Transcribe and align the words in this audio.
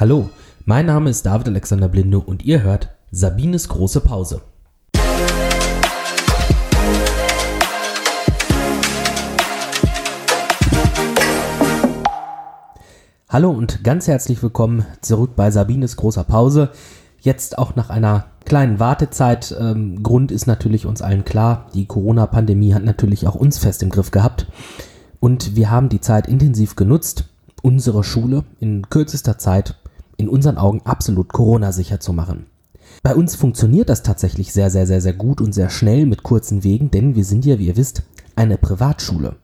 Hallo, 0.00 0.30
mein 0.64 0.86
Name 0.86 1.10
ist 1.10 1.26
David 1.26 1.48
Alexander 1.48 1.86
Blinde 1.86 2.20
und 2.20 2.42
ihr 2.42 2.62
hört 2.62 2.88
Sabines 3.10 3.68
große 3.68 4.00
Pause. 4.00 4.40
Hallo 13.28 13.50
und 13.50 13.84
ganz 13.84 14.08
herzlich 14.08 14.42
willkommen 14.42 14.86
zurück 15.02 15.32
bei 15.36 15.50
Sabines 15.50 15.96
großer 15.96 16.24
Pause. 16.24 16.70
Jetzt 17.20 17.58
auch 17.58 17.76
nach 17.76 17.90
einer 17.90 18.24
kleinen 18.46 18.80
Wartezeit. 18.80 19.54
Ähm, 19.60 20.02
Grund 20.02 20.32
ist 20.32 20.46
natürlich 20.46 20.86
uns 20.86 21.02
allen 21.02 21.26
klar, 21.26 21.66
die 21.74 21.84
Corona-Pandemie 21.84 22.72
hat 22.72 22.84
natürlich 22.84 23.26
auch 23.26 23.34
uns 23.34 23.58
fest 23.58 23.82
im 23.82 23.90
Griff 23.90 24.10
gehabt. 24.10 24.46
Und 25.20 25.56
wir 25.56 25.70
haben 25.70 25.90
die 25.90 26.00
Zeit 26.00 26.26
intensiv 26.26 26.74
genutzt, 26.74 27.26
unsere 27.60 28.02
Schule 28.02 28.44
in 28.60 28.88
kürzester 28.88 29.36
Zeit 29.36 29.76
in 30.20 30.28
unseren 30.28 30.58
Augen 30.58 30.82
absolut 30.84 31.32
Corona-sicher 31.32 31.98
zu 31.98 32.12
machen. 32.12 32.46
Bei 33.02 33.14
uns 33.14 33.34
funktioniert 33.34 33.88
das 33.88 34.02
tatsächlich 34.02 34.52
sehr, 34.52 34.70
sehr, 34.70 34.86
sehr, 34.86 35.00
sehr 35.00 35.14
gut 35.14 35.40
und 35.40 35.54
sehr 35.54 35.70
schnell 35.70 36.04
mit 36.04 36.22
kurzen 36.22 36.62
Wegen, 36.62 36.90
denn 36.90 37.14
wir 37.14 37.24
sind 37.24 37.46
ja, 37.46 37.58
wie 37.58 37.68
ihr 37.68 37.76
wisst, 37.76 38.02
eine 38.36 38.58
Privatschule. 38.58 39.36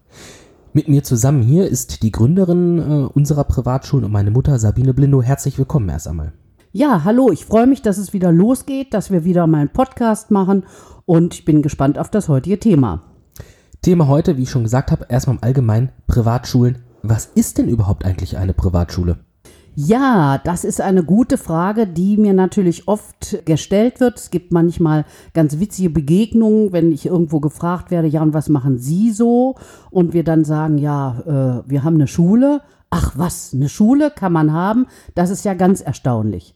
Mit 0.74 0.88
mir 0.88 1.02
zusammen 1.02 1.40
hier 1.40 1.66
ist 1.66 2.02
die 2.02 2.12
Gründerin 2.12 2.78
äh, 2.78 3.06
unserer 3.06 3.44
Privatschulen 3.44 4.04
und 4.04 4.12
meine 4.12 4.30
Mutter 4.30 4.58
Sabine 4.58 4.92
Blindo. 4.92 5.22
Herzlich 5.22 5.56
willkommen 5.58 5.88
erst 5.88 6.06
einmal. 6.06 6.34
Ja, 6.72 7.04
hallo, 7.04 7.30
ich 7.32 7.46
freue 7.46 7.66
mich, 7.66 7.80
dass 7.80 7.96
es 7.96 8.12
wieder 8.12 8.30
losgeht, 8.30 8.92
dass 8.92 9.10
wir 9.10 9.24
wieder 9.24 9.46
mal 9.46 9.60
einen 9.60 9.72
Podcast 9.72 10.30
machen 10.30 10.64
und 11.06 11.32
ich 11.32 11.46
bin 11.46 11.62
gespannt 11.62 11.98
auf 11.98 12.10
das 12.10 12.28
heutige 12.28 12.60
Thema. 12.60 13.04
Thema 13.80 14.08
heute, 14.08 14.36
wie 14.36 14.42
ich 14.42 14.50
schon 14.50 14.64
gesagt 14.64 14.90
habe, 14.90 15.06
erstmal 15.08 15.36
im 15.36 15.42
Allgemeinen 15.42 15.92
Privatschulen. 16.06 16.82
Was 17.02 17.24
ist 17.24 17.56
denn 17.56 17.68
überhaupt 17.68 18.04
eigentlich 18.04 18.36
eine 18.36 18.52
Privatschule? 18.52 19.25
Ja, 19.78 20.38
das 20.42 20.64
ist 20.64 20.80
eine 20.80 21.04
gute 21.04 21.36
Frage, 21.36 21.86
die 21.86 22.16
mir 22.16 22.32
natürlich 22.32 22.88
oft 22.88 23.44
gestellt 23.44 24.00
wird. 24.00 24.18
Es 24.18 24.30
gibt 24.30 24.50
manchmal 24.50 25.04
ganz 25.34 25.58
witzige 25.58 25.90
Begegnungen, 25.90 26.72
wenn 26.72 26.92
ich 26.92 27.04
irgendwo 27.04 27.40
gefragt 27.40 27.90
werde, 27.90 28.08
ja, 28.08 28.22
und 28.22 28.32
was 28.32 28.48
machen 28.48 28.78
Sie 28.78 29.12
so? 29.12 29.56
Und 29.90 30.14
wir 30.14 30.24
dann 30.24 30.46
sagen, 30.46 30.78
ja, 30.78 31.62
äh, 31.66 31.70
wir 31.70 31.84
haben 31.84 31.96
eine 31.96 32.06
Schule. 32.06 32.62
Ach 32.88 33.12
was, 33.16 33.52
eine 33.52 33.68
Schule 33.68 34.10
kann 34.10 34.32
man 34.32 34.50
haben? 34.50 34.86
Das 35.14 35.28
ist 35.28 35.44
ja 35.44 35.52
ganz 35.52 35.82
erstaunlich. 35.82 36.54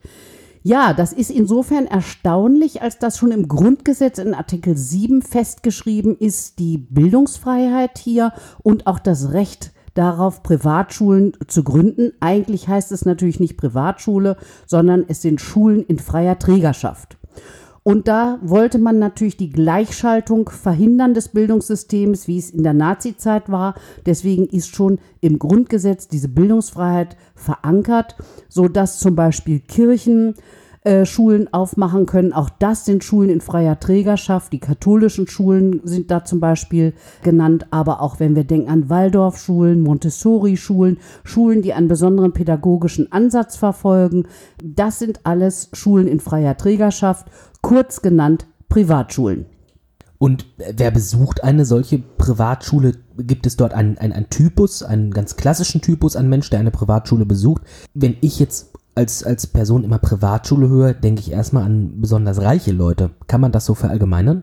Ja, 0.63 0.95
das 0.95 1.13
ist 1.13 1.31
insofern 1.31 1.85
erstaunlich, 1.85 2.81
als 2.81 2.99
das 2.99 3.19
schon 3.19 3.33
im 3.33 3.49
Grundgesetz 3.49 4.19
in 4.19 4.33
Artikel 4.33 4.79
7 4.79 5.21
festgeschrieben 5.21 6.17
ist, 6.17 6.59
die 6.59 6.79
Bildungsfreiheit 6.79 7.99
hier 7.99 8.33
und 8.63 8.87
auch 8.87 8.99
das 8.99 9.35
Recht 9.35 9.73
darauf, 9.95 10.43
Privatschulen 10.43 11.33
zu 11.47 11.65
gründen. 11.65 12.13
Eigentlich 12.21 12.69
heißt 12.69 12.93
es 12.93 13.05
natürlich 13.05 13.41
nicht 13.41 13.57
Privatschule, 13.57 14.37
sondern 14.67 15.05
es 15.09 15.23
sind 15.23 15.41
Schulen 15.41 15.85
in 15.85 15.99
freier 15.99 16.39
Trägerschaft. 16.39 17.19
Und 17.83 18.09
da 18.09 18.39
wollte 18.43 18.79
man 18.79 18.99
natürlich 18.99 19.39
die 19.39 19.51
Gleichschaltung 19.51 20.51
verhindern 20.51 21.15
des 21.15 21.29
Bildungssystems, 21.29 22.29
wie 22.29 22.39
es 22.39 22.51
in 22.51 22.63
der 22.63 22.75
Nazizeit 22.75 23.51
war. 23.51 23.75
Deswegen 24.05 24.47
ist 24.47 24.75
schon 24.75 24.99
im 25.21 25.39
Grundgesetz 25.39 26.07
diese 26.07 26.29
Bildungsfreiheit 26.29 27.17
verankert, 27.35 28.17
so 28.49 28.69
dass 28.69 28.99
zum 28.99 29.15
Beispiel 29.15 29.61
Kirchen, 29.61 30.35
äh, 30.83 31.05
Schulen 31.05 31.53
aufmachen 31.53 32.07
können. 32.07 32.33
Auch 32.33 32.49
das 32.49 32.87
sind 32.87 33.05
Schulen 33.05 33.29
in 33.29 33.41
freier 33.41 33.79
Trägerschaft. 33.79 34.53
Die 34.53 34.61
katholischen 34.61 35.29
Schulen 35.29 35.81
sind 35.85 36.11
da 36.11 36.25
zum 36.25 36.41
Beispiel 36.41 36.95
genannt, 37.23 37.67
aber 37.71 38.01
auch 38.01 38.19
wenn 38.19 38.35
wir 38.35 38.45
denken 38.45 38.71
an 38.71 38.89
Waldorfschulen, 38.89 39.83
Montessori-Schulen, 39.83 40.99
Schulen, 41.23 41.61
die 41.61 41.75
einen 41.75 41.89
besonderen 41.89 42.33
pädagogischen 42.33 43.13
Ansatz 43.13 43.57
verfolgen, 43.57 44.27
das 44.65 44.99
sind 44.99 45.21
alles 45.25 45.69
Schulen 45.75 46.09
in 46.09 46.19
freier 46.19 46.57
Trägerschaft, 46.57 47.27
kurz 47.61 48.01
genannt 48.01 48.47
Privatschulen. 48.71 49.47
Und 50.23 50.45
wer 50.59 50.91
besucht 50.91 51.45
eine 51.45 51.65
solche 51.65 51.99
Privatschule? 51.99 52.93
Gibt 53.17 53.47
es 53.47 53.57
dort 53.57 53.73
einen, 53.73 53.97
einen, 53.97 54.13
einen 54.13 54.29
Typus, 54.29 54.83
einen 54.83 55.13
ganz 55.13 55.37
klassischen 55.37 55.81
Typus 55.81 56.15
an 56.15 56.29
Mensch, 56.29 56.51
der 56.51 56.61
eine 56.61 56.71
Privatschule 56.71 57.25
besucht? 57.25 57.63
Wenn 57.95 58.17
ich 58.21 58.39
jetzt 58.39 58.70
als, 59.01 59.25
als 59.25 59.47
Person 59.47 59.83
immer 59.83 59.99
Privatschule 59.99 60.69
höre, 60.69 60.93
denke 60.93 61.23
ich 61.23 61.33
erstmal 61.33 61.65
an 61.65 62.01
besonders 62.03 62.43
reiche 62.43 62.71
Leute. 62.71 63.11
Kann 63.27 63.41
man 63.41 63.51
das 63.51 63.65
so 63.65 63.75
verallgemeinern? 63.75 64.43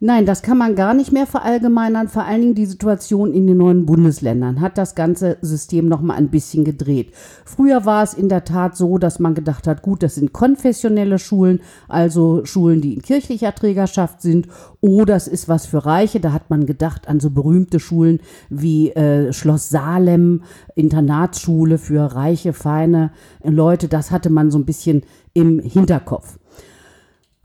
Nein, 0.00 0.26
das 0.26 0.42
kann 0.42 0.58
man 0.58 0.76
gar 0.76 0.94
nicht 0.94 1.10
mehr 1.10 1.26
verallgemeinern. 1.26 2.06
Vor 2.06 2.24
allen 2.24 2.40
Dingen 2.40 2.54
die 2.54 2.66
Situation 2.66 3.32
in 3.34 3.48
den 3.48 3.56
neuen 3.56 3.84
Bundesländern 3.84 4.60
hat 4.60 4.78
das 4.78 4.94
ganze 4.94 5.38
System 5.40 5.88
noch 5.88 6.00
mal 6.00 6.14
ein 6.14 6.28
bisschen 6.28 6.64
gedreht. 6.64 7.12
Früher 7.44 7.84
war 7.84 8.04
es 8.04 8.14
in 8.14 8.28
der 8.28 8.44
Tat 8.44 8.76
so, 8.76 8.98
dass 8.98 9.18
man 9.18 9.34
gedacht 9.34 9.66
hat, 9.66 9.82
gut, 9.82 10.04
das 10.04 10.14
sind 10.14 10.32
konfessionelle 10.32 11.18
Schulen, 11.18 11.60
also 11.88 12.44
Schulen, 12.44 12.80
die 12.80 12.94
in 12.94 13.02
kirchlicher 13.02 13.52
Trägerschaft 13.52 14.22
sind, 14.22 14.46
oder 14.80 15.16
es 15.16 15.26
ist 15.26 15.48
was 15.48 15.66
für 15.66 15.84
Reiche. 15.84 16.20
Da 16.20 16.32
hat 16.32 16.48
man 16.48 16.64
gedacht 16.64 17.08
an 17.08 17.18
so 17.18 17.30
berühmte 17.30 17.80
Schulen 17.80 18.20
wie 18.50 18.90
äh, 18.90 19.32
Schloss 19.32 19.68
Salem, 19.68 20.42
Internatsschule 20.76 21.76
für 21.76 22.14
reiche, 22.14 22.52
feine 22.52 23.10
Leute. 23.42 23.88
Das 23.88 24.12
hatte 24.12 24.30
man 24.30 24.52
so 24.52 24.58
ein 24.58 24.64
bisschen 24.64 25.02
im 25.34 25.58
Hinterkopf. 25.58 26.38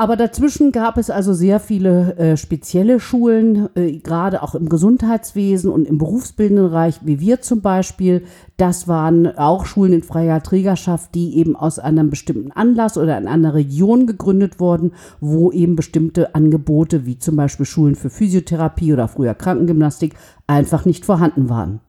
Aber 0.03 0.18
dazwischen 0.18 0.74
gab 0.74 0.97
es 0.97 1.09
also 1.09 1.34
sehr 1.34 1.62
viele 1.62 2.18
äh, 2.18 2.36
spezielle 2.36 3.00
Schulen, 3.00 3.69
äh, 3.75 4.00
gerade 4.00 4.44
auch 4.44 4.53
im 4.53 4.68
Gesundheitswesen 4.68 5.72
und 5.72 5.88
im 5.88 5.97
berufsbildenden 5.97 6.66
Bereich, 6.66 7.00
wie 7.06 7.22
wir 7.22 7.40
zum 7.40 7.62
Beispiel. 7.62 8.24
Das 8.58 8.90
waren 8.90 9.38
auch 9.38 9.66
Schulen 9.66 9.94
in 9.94 10.03
freier 10.03 10.44
Trägerschaft, 10.44 11.16
die 11.16 11.38
eben 11.38 11.56
aus 11.56 11.80
einem 11.80 12.09
bestimmten 12.09 12.52
Anlass 12.52 12.97
oder 12.97 13.18
in 13.18 13.30
einer 13.30 13.53
Region 13.53 14.06
gegründet 14.06 14.59
wurden, 14.59 14.91
wo 15.22 15.53
eben 15.53 15.78
bestimmte 15.78 16.35
Angebote, 16.35 17.06
wie 17.06 17.18
zum 17.18 17.38
Beispiel 17.38 17.66
Schulen 17.66 17.96
für 17.96 18.09
Physiotherapie 18.09 18.91
oder 18.91 19.08
früher 19.08 19.35
Krankengymnastik, 19.35 20.16
einfach 20.47 20.84
nicht 20.84 21.06
vorhanden 21.06 21.47
waren. 21.47 21.80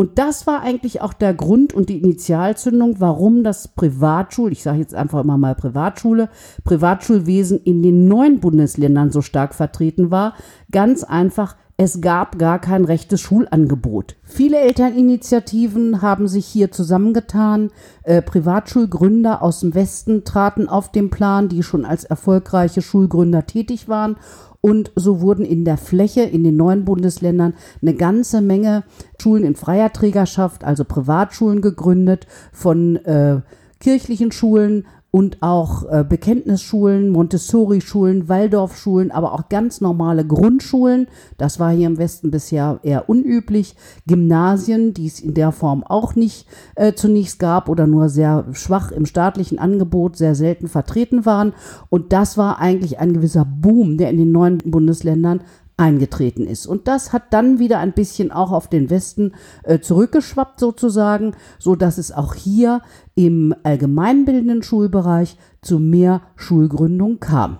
Und 0.00 0.18
das 0.18 0.46
war 0.46 0.62
eigentlich 0.62 1.02
auch 1.02 1.12
der 1.12 1.34
Grund 1.34 1.74
und 1.74 1.90
die 1.90 1.98
Initialzündung, 1.98 3.00
warum 3.00 3.44
das 3.44 3.68
Privatschul, 3.68 4.50
ich 4.50 4.62
sage 4.62 4.78
jetzt 4.78 4.94
einfach 4.94 5.22
immer 5.22 5.36
mal 5.36 5.54
Privatschule, 5.54 6.30
Privatschulwesen 6.64 7.60
in 7.64 7.82
den 7.82 8.08
neuen 8.08 8.40
Bundesländern 8.40 9.10
so 9.10 9.20
stark 9.20 9.54
vertreten 9.54 10.10
war. 10.10 10.32
Ganz 10.70 11.04
einfach, 11.04 11.54
es 11.76 12.00
gab 12.00 12.38
gar 12.38 12.58
kein 12.58 12.86
rechtes 12.86 13.20
Schulangebot. 13.20 14.16
Viele 14.22 14.60
Elterninitiativen 14.60 16.00
haben 16.00 16.28
sich 16.28 16.46
hier 16.46 16.70
zusammengetan. 16.70 17.70
Äh, 18.02 18.22
Privatschulgründer 18.22 19.42
aus 19.42 19.60
dem 19.60 19.74
Westen 19.74 20.24
traten 20.24 20.66
auf 20.66 20.90
den 20.92 21.10
Plan, 21.10 21.50
die 21.50 21.62
schon 21.62 21.84
als 21.84 22.04
erfolgreiche 22.04 22.80
Schulgründer 22.80 23.44
tätig 23.46 23.86
waren. 23.86 24.16
Und 24.60 24.92
so 24.94 25.20
wurden 25.20 25.44
in 25.44 25.64
der 25.64 25.78
Fläche 25.78 26.22
in 26.22 26.44
den 26.44 26.56
neuen 26.56 26.84
Bundesländern 26.84 27.54
eine 27.80 27.94
ganze 27.94 28.42
Menge 28.42 28.84
Schulen 29.20 29.44
in 29.44 29.54
freier 29.54 29.92
Trägerschaft, 29.92 30.64
also 30.64 30.84
Privatschulen 30.84 31.62
gegründet, 31.62 32.26
von 32.52 32.96
äh, 32.96 33.40
kirchlichen 33.80 34.32
Schulen 34.32 34.86
und 35.10 35.38
auch 35.42 35.84
äh, 35.90 36.04
Bekenntnisschulen, 36.08 37.10
Montessori-Schulen, 37.10 38.28
Waldorfschulen, 38.28 39.10
aber 39.10 39.32
auch 39.32 39.48
ganz 39.48 39.80
normale 39.80 40.24
Grundschulen. 40.24 41.08
Das 41.36 41.58
war 41.58 41.72
hier 41.72 41.88
im 41.88 41.98
Westen 41.98 42.30
bisher 42.30 42.78
eher 42.82 43.08
unüblich. 43.08 43.74
Gymnasien, 44.06 44.94
die 44.94 45.06
es 45.06 45.20
in 45.20 45.34
der 45.34 45.50
Form 45.50 45.82
auch 45.82 46.14
nicht 46.14 46.46
äh, 46.76 46.92
zunächst 46.92 47.38
gab 47.38 47.68
oder 47.68 47.86
nur 47.86 48.08
sehr 48.08 48.46
schwach 48.52 48.92
im 48.92 49.04
staatlichen 49.04 49.58
Angebot, 49.58 50.16
sehr 50.16 50.34
selten 50.34 50.68
vertreten 50.68 51.26
waren. 51.26 51.54
Und 51.88 52.12
das 52.12 52.38
war 52.38 52.60
eigentlich 52.60 53.00
ein 53.00 53.12
gewisser 53.12 53.44
Boom, 53.44 53.98
der 53.98 54.10
in 54.10 54.18
den 54.18 54.32
neuen 54.32 54.58
Bundesländern 54.58 55.42
eingetreten 55.80 56.46
ist. 56.46 56.66
Und 56.66 56.86
das 56.86 57.12
hat 57.12 57.32
dann 57.32 57.58
wieder 57.58 57.78
ein 57.78 57.92
bisschen 57.92 58.30
auch 58.30 58.52
auf 58.52 58.68
den 58.68 58.90
Westen 58.90 59.32
äh, 59.64 59.80
zurückgeschwappt 59.80 60.60
sozusagen, 60.60 61.32
so 61.58 61.74
dass 61.74 61.98
es 61.98 62.12
auch 62.12 62.34
hier 62.34 62.82
im 63.14 63.54
allgemeinbildenden 63.62 64.62
Schulbereich 64.62 65.36
zu 65.62 65.78
mehr 65.78 66.20
Schulgründung 66.36 67.18
kam. 67.18 67.58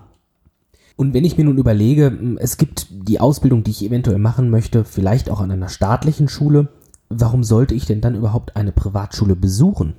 Und 0.95 1.15
wenn 1.15 1.25
ich 1.25 1.37
mir 1.37 1.45
nun 1.45 1.57
überlege, 1.57 2.37
es 2.37 2.57
gibt 2.57 2.87
die 2.91 3.19
Ausbildung, 3.19 3.63
die 3.63 3.71
ich 3.71 3.83
eventuell 3.83 4.19
machen 4.19 4.51
möchte, 4.51 4.85
vielleicht 4.85 5.31
auch 5.31 5.41
an 5.41 5.49
einer 5.49 5.69
staatlichen 5.69 6.27
Schule, 6.27 6.67
warum 7.09 7.43
sollte 7.43 7.73
ich 7.73 7.87
denn 7.87 8.01
dann 8.01 8.15
überhaupt 8.15 8.55
eine 8.55 8.71
Privatschule 8.71 9.35
besuchen? 9.35 9.95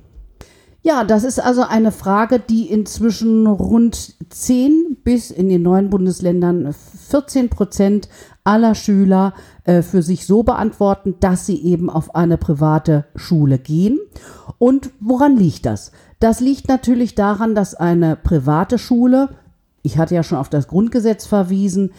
Ja, 0.85 1.05
das 1.05 1.23
ist 1.23 1.39
also 1.39 1.61
eine 1.61 1.93
Frage, 1.93 2.39
die 2.39 2.69
inzwischen 2.69 3.47
rund 3.47 4.15
10 4.29 4.97
bis 5.01 5.31
in 5.31 5.47
den 5.47 5.61
neuen 5.61 5.89
Bundesländern 5.89 6.75
14 7.07 7.49
Prozent 7.49 8.09
aller 8.43 8.75
Schüler 8.75 9.33
äh, 9.63 9.81
für 9.81 10.01
sich 10.01 10.25
so 10.25 10.43
beantworten, 10.43 11.15
dass 11.21 11.45
sie 11.45 11.55
eben 11.63 11.89
auf 11.89 12.15
eine 12.15 12.37
private 12.37 13.05
Schule 13.15 13.59
gehen. 13.59 13.97
Und 14.57 14.89
woran 14.99 15.37
liegt 15.37 15.65
das? 15.65 15.93
Das 16.19 16.41
liegt 16.41 16.67
natürlich 16.67 17.15
daran, 17.15 17.55
dass 17.55 17.75
eine 17.75 18.17
private 18.17 18.77
Schule, 18.77 19.29
ich 19.83 19.97
hatte 19.97 20.15
ja 20.15 20.23
schon 20.23 20.37
auf 20.37 20.49
das 20.49 20.67
Grundgesetz 20.67 21.25
verwiesen, 21.25 21.91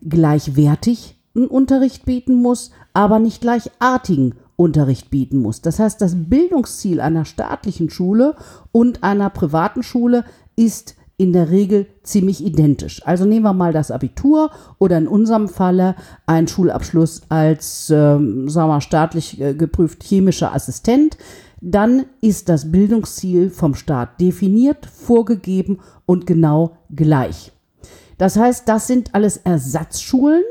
gleichwertig 0.00 1.18
einen 1.34 1.48
Unterricht 1.48 2.04
bieten 2.04 2.40
muss, 2.40 2.70
aber 2.92 3.18
nicht 3.18 3.40
gleichartigen 3.40 4.36
Unterricht 4.58 5.08
bieten 5.08 5.38
muss. 5.38 5.62
Das 5.62 5.78
heißt, 5.78 6.00
das 6.00 6.14
Bildungsziel 6.16 7.00
einer 7.00 7.24
staatlichen 7.24 7.90
Schule 7.90 8.34
und 8.72 9.04
einer 9.04 9.30
privaten 9.30 9.84
Schule 9.84 10.24
ist 10.56 10.96
in 11.16 11.32
der 11.32 11.50
Regel 11.50 11.86
ziemlich 12.02 12.44
identisch. 12.44 13.00
Also 13.06 13.24
nehmen 13.24 13.44
wir 13.44 13.52
mal 13.52 13.72
das 13.72 13.92
Abitur 13.92 14.50
oder 14.78 14.98
in 14.98 15.06
unserem 15.06 15.48
Falle 15.48 15.94
ein 16.26 16.48
Schulabschluss 16.48 17.22
als, 17.28 17.90
ähm, 17.90 18.48
sagen 18.48 18.68
wir 18.68 18.80
staatlich 18.80 19.40
äh, 19.40 19.54
geprüft 19.54 20.02
chemischer 20.02 20.52
Assistent. 20.52 21.16
Dann 21.60 22.06
ist 22.20 22.48
das 22.48 22.72
Bildungsziel 22.72 23.50
vom 23.50 23.74
Staat 23.76 24.20
definiert, 24.20 24.86
vorgegeben 24.86 25.78
und 26.04 26.26
genau 26.26 26.78
gleich. 26.90 27.52
Das 28.16 28.36
heißt, 28.36 28.68
das 28.68 28.88
sind 28.88 29.14
alles 29.14 29.36
Ersatzschulen 29.38 30.42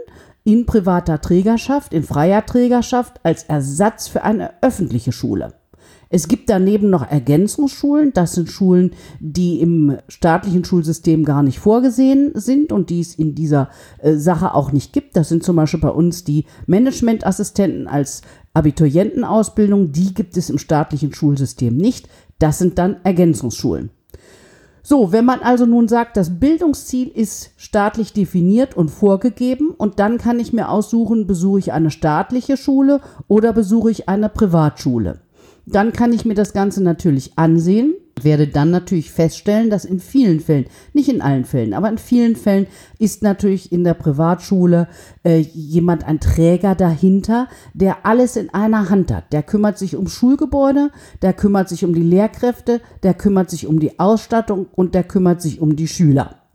in 0.48 0.66
privater 0.66 1.20
Trägerschaft, 1.20 1.94
in 1.94 2.04
freier 2.04 2.46
Trägerschaft 2.46 3.20
als 3.24 3.44
Ersatz 3.44 4.08
für 4.08 4.24
eine 4.24 4.52
öffentliche 4.64 5.12
Schule. 5.12 5.54
Es 6.10 6.30
gibt 6.30 6.50
daneben 6.50 6.90
noch 6.90 7.06
Ergänzungsschulen. 7.06 8.14
Das 8.14 8.32
sind 8.32 8.50
Schulen, 8.50 8.92
die 9.20 9.60
im 9.60 9.98
staatlichen 10.08 10.64
Schulsystem 10.64 11.26
gar 11.26 11.44
nicht 11.44 11.60
vorgesehen 11.60 12.32
sind 12.34 12.72
und 12.72 12.90
die 12.90 13.02
es 13.02 13.16
in 13.16 13.36
dieser 13.36 13.70
äh, 13.98 14.16
Sache 14.16 14.56
auch 14.56 14.72
nicht 14.72 14.94
gibt. 14.94 15.18
Das 15.18 15.28
sind 15.28 15.44
zum 15.44 15.58
Beispiel 15.58 15.82
bei 15.82 15.90
uns 15.90 16.24
die 16.24 16.46
Managementassistenten 16.66 17.90
als 17.90 18.22
Abiturientenausbildung. 18.54 19.92
Die 19.92 20.14
gibt 20.14 20.38
es 20.38 20.50
im 20.50 20.60
staatlichen 20.60 21.14
Schulsystem 21.14 21.76
nicht. 21.76 22.08
Das 22.40 22.58
sind 22.58 22.78
dann 22.78 22.96
Ergänzungsschulen. 23.04 23.90
So, 24.90 25.12
wenn 25.12 25.26
man 25.26 25.42
also 25.42 25.66
nun 25.66 25.90
sagt, 25.90 26.16
das 26.16 26.40
Bildungsziel 26.40 27.10
ist 27.10 27.52
staatlich 27.58 28.14
definiert 28.14 28.78
und 28.78 28.88
vorgegeben 28.88 29.72
und 29.72 30.00
dann 30.00 30.18
kann 30.18 30.40
ich 30.40 30.54
mir 30.54 30.70
aussuchen, 30.70 31.28
besuche 31.28 31.60
ich 31.60 31.74
eine 31.74 31.92
staatliche 31.92 32.56
Schule 32.56 33.02
oder 33.28 33.52
besuche 33.52 33.92
ich 33.92 34.08
eine 34.08 34.30
Privatschule. 34.30 35.20
Dann 35.66 35.92
kann 35.92 36.14
ich 36.14 36.24
mir 36.24 36.36
das 36.36 36.54
Ganze 36.54 36.82
natürlich 36.82 37.38
ansehen, 37.38 37.96
werde 38.24 38.48
dann 38.48 38.72
natürlich 38.72 39.12
feststellen, 39.12 39.70
dass 39.70 39.86
in 39.86 40.00
vielen 40.00 40.40
Fällen, 40.40 40.66
nicht 40.94 41.10
in 41.10 41.22
allen 41.22 41.46
Fällen, 41.46 41.74
aber 41.74 41.90
in 41.90 41.98
vielen 41.98 42.36
Fällen 42.36 42.68
ist 43.00 43.24
natürlich 43.24 43.72
in 43.72 43.84
der 43.84 43.94
Privatschule 43.94 44.88
äh, 45.24 45.40
jemand 45.40 46.06
ein 46.06 46.20
Träger 46.20 46.76
dahinter, 46.76 47.48
der 47.74 48.06
alles 48.06 48.36
in 48.36 48.54
einer 48.54 48.90
Hand 48.90 49.12
hat. 49.12 49.32
Der 49.34 49.44
kümmert 49.44 49.78
sich 49.78 49.96
um 49.96 50.08
Schulgebäude, 50.08 50.92
der 51.22 51.34
kümmert 51.34 51.70
sich 51.70 51.86
um 51.86 51.94
die 51.94 52.02
Lehrkräfte, 52.02 52.82
der 53.04 53.14
kümmert 53.14 53.50
sich 53.50 53.68
um 53.68 53.80
die 53.80 54.00
Ausstattung 54.00 54.68
und 54.74 54.96
der 54.96 55.04
kümmert 55.04 55.42
sich 55.42 55.62
um 55.62 55.76
die 55.76 55.88
Schüler. 55.88 56.47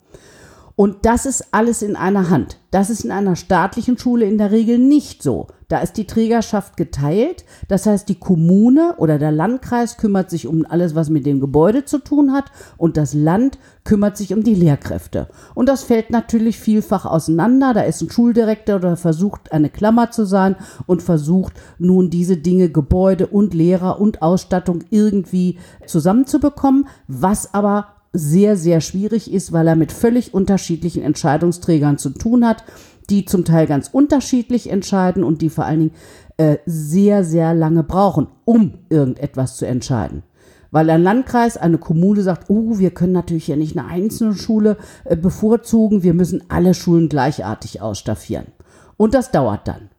Und 0.75 1.05
das 1.05 1.27
ist 1.27 1.53
alles 1.53 1.83
in 1.83 1.97
einer 1.97 2.31
Hand. 2.31 2.59
Das 2.71 2.89
ist 2.89 3.05
in 3.05 3.11
einer 3.11 3.37
staatlichen 3.37 3.99
Schule 3.99 4.25
in 4.25 4.39
der 4.39 4.51
Regel 4.51 4.79
nicht 4.79 5.23
so. 5.23 5.49
Da 5.69 5.79
ist 5.79 5.95
die 5.95 6.07
Trägerschaft 6.07 6.77
geteilt. 6.77 7.45
Das 7.69 7.87
heißt, 7.87 8.09
die 8.09 8.19
Kommune 8.19 8.95
oder 8.99 9.19
der 9.19 9.33
Landkreis 9.33 9.97
kümmert 9.97 10.31
sich 10.31 10.47
um 10.47 10.67
alles, 10.69 10.95
was 10.95 11.11
mit 11.11 11.27
dem 11.27 11.41
Gebäude 11.41 11.85
zu 11.85 11.99
tun 11.99 12.33
hat. 12.33 12.47
Und 12.77 12.97
das 12.97 13.15
Land 13.15 13.59
kümmert 13.85 14.17
sich 14.17 14.33
um 14.35 14.43
die 14.43 14.55
Lehrkräfte. 14.55 15.29
Und 15.55 15.69
das 15.69 15.83
fällt 15.83 16.11
natürlich 16.11 16.59
vielfach 16.59 17.05
auseinander. 17.05 17.75
Da 17.75 17.83
ist 17.83 18.01
ein 18.01 18.11
Schuldirektor, 18.11 18.81
der 18.81 18.97
versucht, 18.97 19.53
eine 19.53 19.71
Klammer 19.71 20.11
zu 20.11 20.25
sein 20.25 20.57
und 20.87 21.03
versucht 21.03 21.55
nun 21.79 22.11
diese 22.11 22.39
Dinge, 22.39 22.71
Gebäude 22.71 23.27
und 23.27 23.55
Lehrer 23.55 24.01
und 24.01 24.23
Ausstattung 24.23 24.85
irgendwie 24.91 25.59
zusammenzubekommen, 25.87 26.87
was 27.07 27.53
aber 27.55 27.87
sehr, 28.13 28.57
sehr 28.57 28.81
schwierig 28.81 29.33
ist, 29.33 29.53
weil 29.53 29.67
er 29.67 29.77
mit 29.77 29.93
völlig 29.93 30.35
unterschiedlichen 30.35 31.03
Entscheidungsträgern 31.03 31.99
zu 31.99 32.11
tun 32.11 32.47
hat, 32.47 32.65
die 33.11 33.25
zum 33.25 33.45
Teil 33.45 33.67
ganz 33.67 33.89
unterschiedlich 33.91 34.71
entscheiden 34.71 35.25
und 35.25 35.43
die 35.43 35.51
vor 35.51 35.65
allen 35.65 35.81
Dingen 35.81 35.95
äh, 36.37 36.59
sehr, 36.67 37.25
sehr 37.25 37.55
lange 37.55 37.83
brauchen, 37.83 38.29
um 38.45 38.79
irgendetwas 38.89 39.57
zu 39.57 39.67
entscheiden. 39.67 40.23
Weil 40.71 40.89
ein 40.89 41.03
Landkreis, 41.03 41.59
eine 41.59 41.79
Kommune 41.79 42.23
sagt, 42.23 42.49
oh, 42.49 42.79
wir 42.79 42.91
können 42.91 43.13
natürlich 43.13 43.49
ja 43.49 43.57
nicht 43.57 43.77
eine 43.77 43.89
einzelne 43.89 44.35
Schule 44.35 44.79
äh, 45.05 45.17
bevorzugen, 45.17 46.03
wir 46.03 46.15
müssen 46.15 46.45
alle 46.49 46.75
Schulen 46.75 47.09
gleichartig 47.09 47.83
ausstaffieren. 47.83 48.47
Und 48.97 49.15
das 49.15 49.31
dauert 49.31 49.69
dann. 49.69 49.92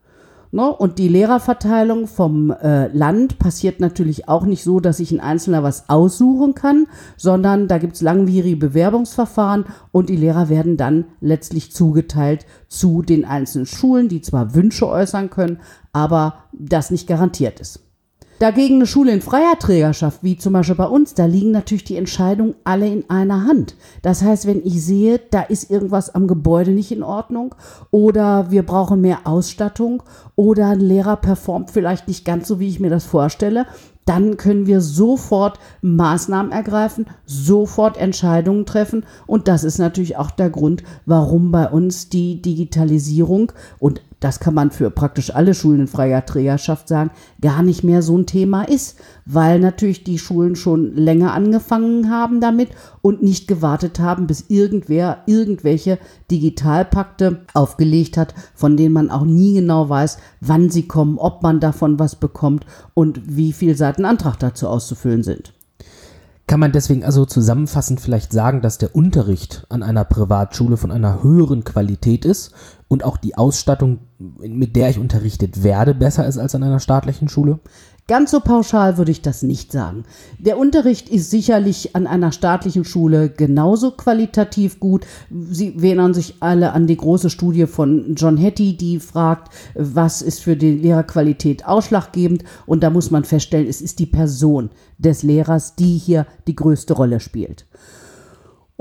Ne? 0.53 0.71
Und 0.71 0.99
die 0.99 1.07
Lehrerverteilung 1.07 2.05
vom 2.05 2.51
äh, 2.51 2.85
Land 2.95 3.39
passiert 3.39 3.79
natürlich 3.79 4.29
auch 4.29 4.45
nicht 4.45 4.63
so, 4.63 4.79
dass 4.79 4.97
sich 4.97 5.11
ein 5.11 5.19
Einzelner 5.19 5.63
was 5.63 5.89
aussuchen 5.89 6.53
kann, 6.53 6.85
sondern 7.17 7.67
da 7.67 7.79
gibt 7.79 7.95
es 7.95 8.01
langwierige 8.01 8.57
Bewerbungsverfahren 8.57 9.65
und 9.91 10.09
die 10.09 10.15
Lehrer 10.15 10.49
werden 10.49 10.77
dann 10.77 11.05
letztlich 11.21 11.71
zugeteilt 11.71 12.45
zu 12.67 13.01
den 13.01 13.25
einzelnen 13.25 13.65
Schulen, 13.65 14.09
die 14.09 14.21
zwar 14.21 14.53
Wünsche 14.53 14.87
äußern 14.87 15.31
können, 15.31 15.59
aber 15.91 16.35
das 16.51 16.91
nicht 16.91 17.07
garantiert 17.07 17.59
ist. 17.59 17.79
Dagegen 18.39 18.75
eine 18.75 18.87
Schule 18.87 19.11
in 19.11 19.21
freier 19.21 19.57
Trägerschaft, 19.57 20.23
wie 20.23 20.37
zum 20.37 20.53
Beispiel 20.53 20.75
bei 20.75 20.87
uns, 20.87 21.13
da 21.13 21.25
liegen 21.25 21.51
natürlich 21.51 21.83
die 21.83 21.97
Entscheidungen 21.97 22.55
alle 22.63 22.87
in 22.87 23.09
einer 23.09 23.45
Hand. 23.45 23.75
Das 24.01 24.21
heißt, 24.21 24.47
wenn 24.47 24.65
ich 24.65 24.83
sehe, 24.83 25.19
da 25.31 25.41
ist 25.41 25.69
irgendwas 25.69 26.13
am 26.13 26.27
Gebäude 26.27 26.71
nicht 26.71 26.91
in 26.91 27.03
Ordnung 27.03 27.55
oder 27.91 28.51
wir 28.51 28.63
brauchen 28.63 29.01
mehr 29.01 29.19
Ausstattung 29.25 30.03
oder 30.35 30.69
ein 30.69 30.79
Lehrer 30.79 31.15
performt 31.15 31.71
vielleicht 31.71 32.07
nicht 32.07 32.25
ganz 32.25 32.47
so, 32.47 32.59
wie 32.59 32.67
ich 32.67 32.79
mir 32.79 32.89
das 32.89 33.05
vorstelle, 33.05 33.65
dann 34.05 34.37
können 34.37 34.67
wir 34.67 34.81
sofort 34.81 35.59
Maßnahmen 35.81 36.51
ergreifen, 36.51 37.05
sofort 37.25 37.97
Entscheidungen 37.97 38.65
treffen. 38.65 39.05
Und 39.27 39.47
das 39.47 39.63
ist 39.63 39.77
natürlich 39.77 40.17
auch 40.17 40.31
der 40.31 40.49
Grund, 40.49 40.83
warum 41.05 41.51
bei 41.51 41.69
uns 41.69 42.09
die 42.09 42.41
Digitalisierung 42.41 43.51
und 43.79 44.01
das 44.23 44.39
kann 44.39 44.53
man 44.53 44.71
für 44.71 44.89
praktisch 44.89 45.35
alle 45.35 45.53
Schulen 45.53 45.81
in 45.81 45.87
freier 45.87 46.25
Trägerschaft 46.25 46.87
sagen, 46.87 47.11
gar 47.41 47.61
nicht 47.61 47.83
mehr 47.83 48.01
so 48.01 48.17
ein 48.17 48.25
Thema 48.25 48.63
ist, 48.63 48.97
weil 49.25 49.59
natürlich 49.59 50.05
die 50.05 50.17
Schulen 50.17 50.55
schon 50.55 50.95
länger 50.95 51.33
angefangen 51.33 52.09
haben 52.09 52.39
damit 52.39 52.69
und 53.01 53.21
nicht 53.21 53.49
gewartet 53.49 53.99
haben, 53.99 54.25
bis 54.25 54.45
irgendwer 54.47 55.23
irgendwelche 55.25 55.99
Digitalpakte 56.31 57.41
aufgelegt 57.53 58.15
hat, 58.15 58.33
von 58.55 58.77
denen 58.77 58.93
man 58.93 59.09
auch 59.09 59.25
nie 59.25 59.55
genau 59.55 59.89
weiß, 59.89 60.17
wann 60.39 60.69
sie 60.69 60.87
kommen, 60.87 61.17
ob 61.17 61.43
man 61.43 61.59
davon 61.59 61.99
was 61.99 62.15
bekommt 62.15 62.65
und 62.93 63.35
wie 63.35 63.51
viel 63.51 63.75
Seiten 63.75 64.05
Antrag 64.05 64.39
dazu 64.39 64.69
auszufüllen 64.69 65.23
sind. 65.23 65.53
Kann 66.45 66.59
man 66.59 66.73
deswegen 66.73 67.05
also 67.05 67.25
zusammenfassend 67.25 68.01
vielleicht 68.01 68.33
sagen, 68.33 68.61
dass 68.61 68.77
der 68.77 68.95
Unterricht 68.95 69.65
an 69.69 69.81
einer 69.81 70.03
Privatschule 70.03 70.75
von 70.75 70.91
einer 70.91 71.23
höheren 71.23 71.63
Qualität 71.63 72.25
ist 72.25 72.51
und 72.89 73.05
auch 73.05 73.15
die 73.15 73.35
Ausstattung, 73.35 73.99
mit 74.19 74.75
der 74.75 74.89
ich 74.89 74.99
unterrichtet 74.99 75.63
werde, 75.63 75.95
besser 75.95 76.27
ist 76.27 76.37
als 76.37 76.53
an 76.53 76.63
einer 76.63 76.81
staatlichen 76.81 77.29
Schule? 77.29 77.59
Ganz 78.05 78.31
so 78.31 78.41
pauschal 78.41 78.97
würde 78.97 79.11
ich 79.11 79.21
das 79.21 79.43
nicht 79.43 79.71
sagen. 79.71 80.03
Der 80.37 80.57
Unterricht 80.57 81.07
ist 81.07 81.29
sicherlich 81.29 81.95
an 81.95 82.05
einer 82.05 82.33
staatlichen 82.33 82.83
Schule 82.83 83.29
genauso 83.29 83.91
qualitativ 83.91 84.81
gut. 84.81 85.05
Sie 85.29 85.73
erinnern 85.77 86.13
sich 86.13 86.35
alle 86.41 86.73
an 86.73 86.85
die 86.85 86.97
große 86.97 87.29
Studie 87.29 87.65
von 87.65 88.15
John 88.15 88.37
Hattie, 88.37 88.75
die 88.75 88.99
fragt, 88.99 89.53
was 89.73 90.21
ist 90.21 90.41
für 90.41 90.57
die 90.57 90.73
Lehrerqualität 90.73 91.65
ausschlaggebend. 91.65 92.43
Und 92.65 92.83
da 92.83 92.89
muss 92.89 93.09
man 93.09 93.23
feststellen, 93.23 93.69
es 93.69 93.79
ist 93.79 93.99
die 93.99 94.05
Person 94.05 94.71
des 94.97 95.23
Lehrers, 95.23 95.75
die 95.75 95.97
hier 95.97 96.27
die 96.45 96.57
größte 96.57 96.93
Rolle 96.93 97.21
spielt. 97.21 97.65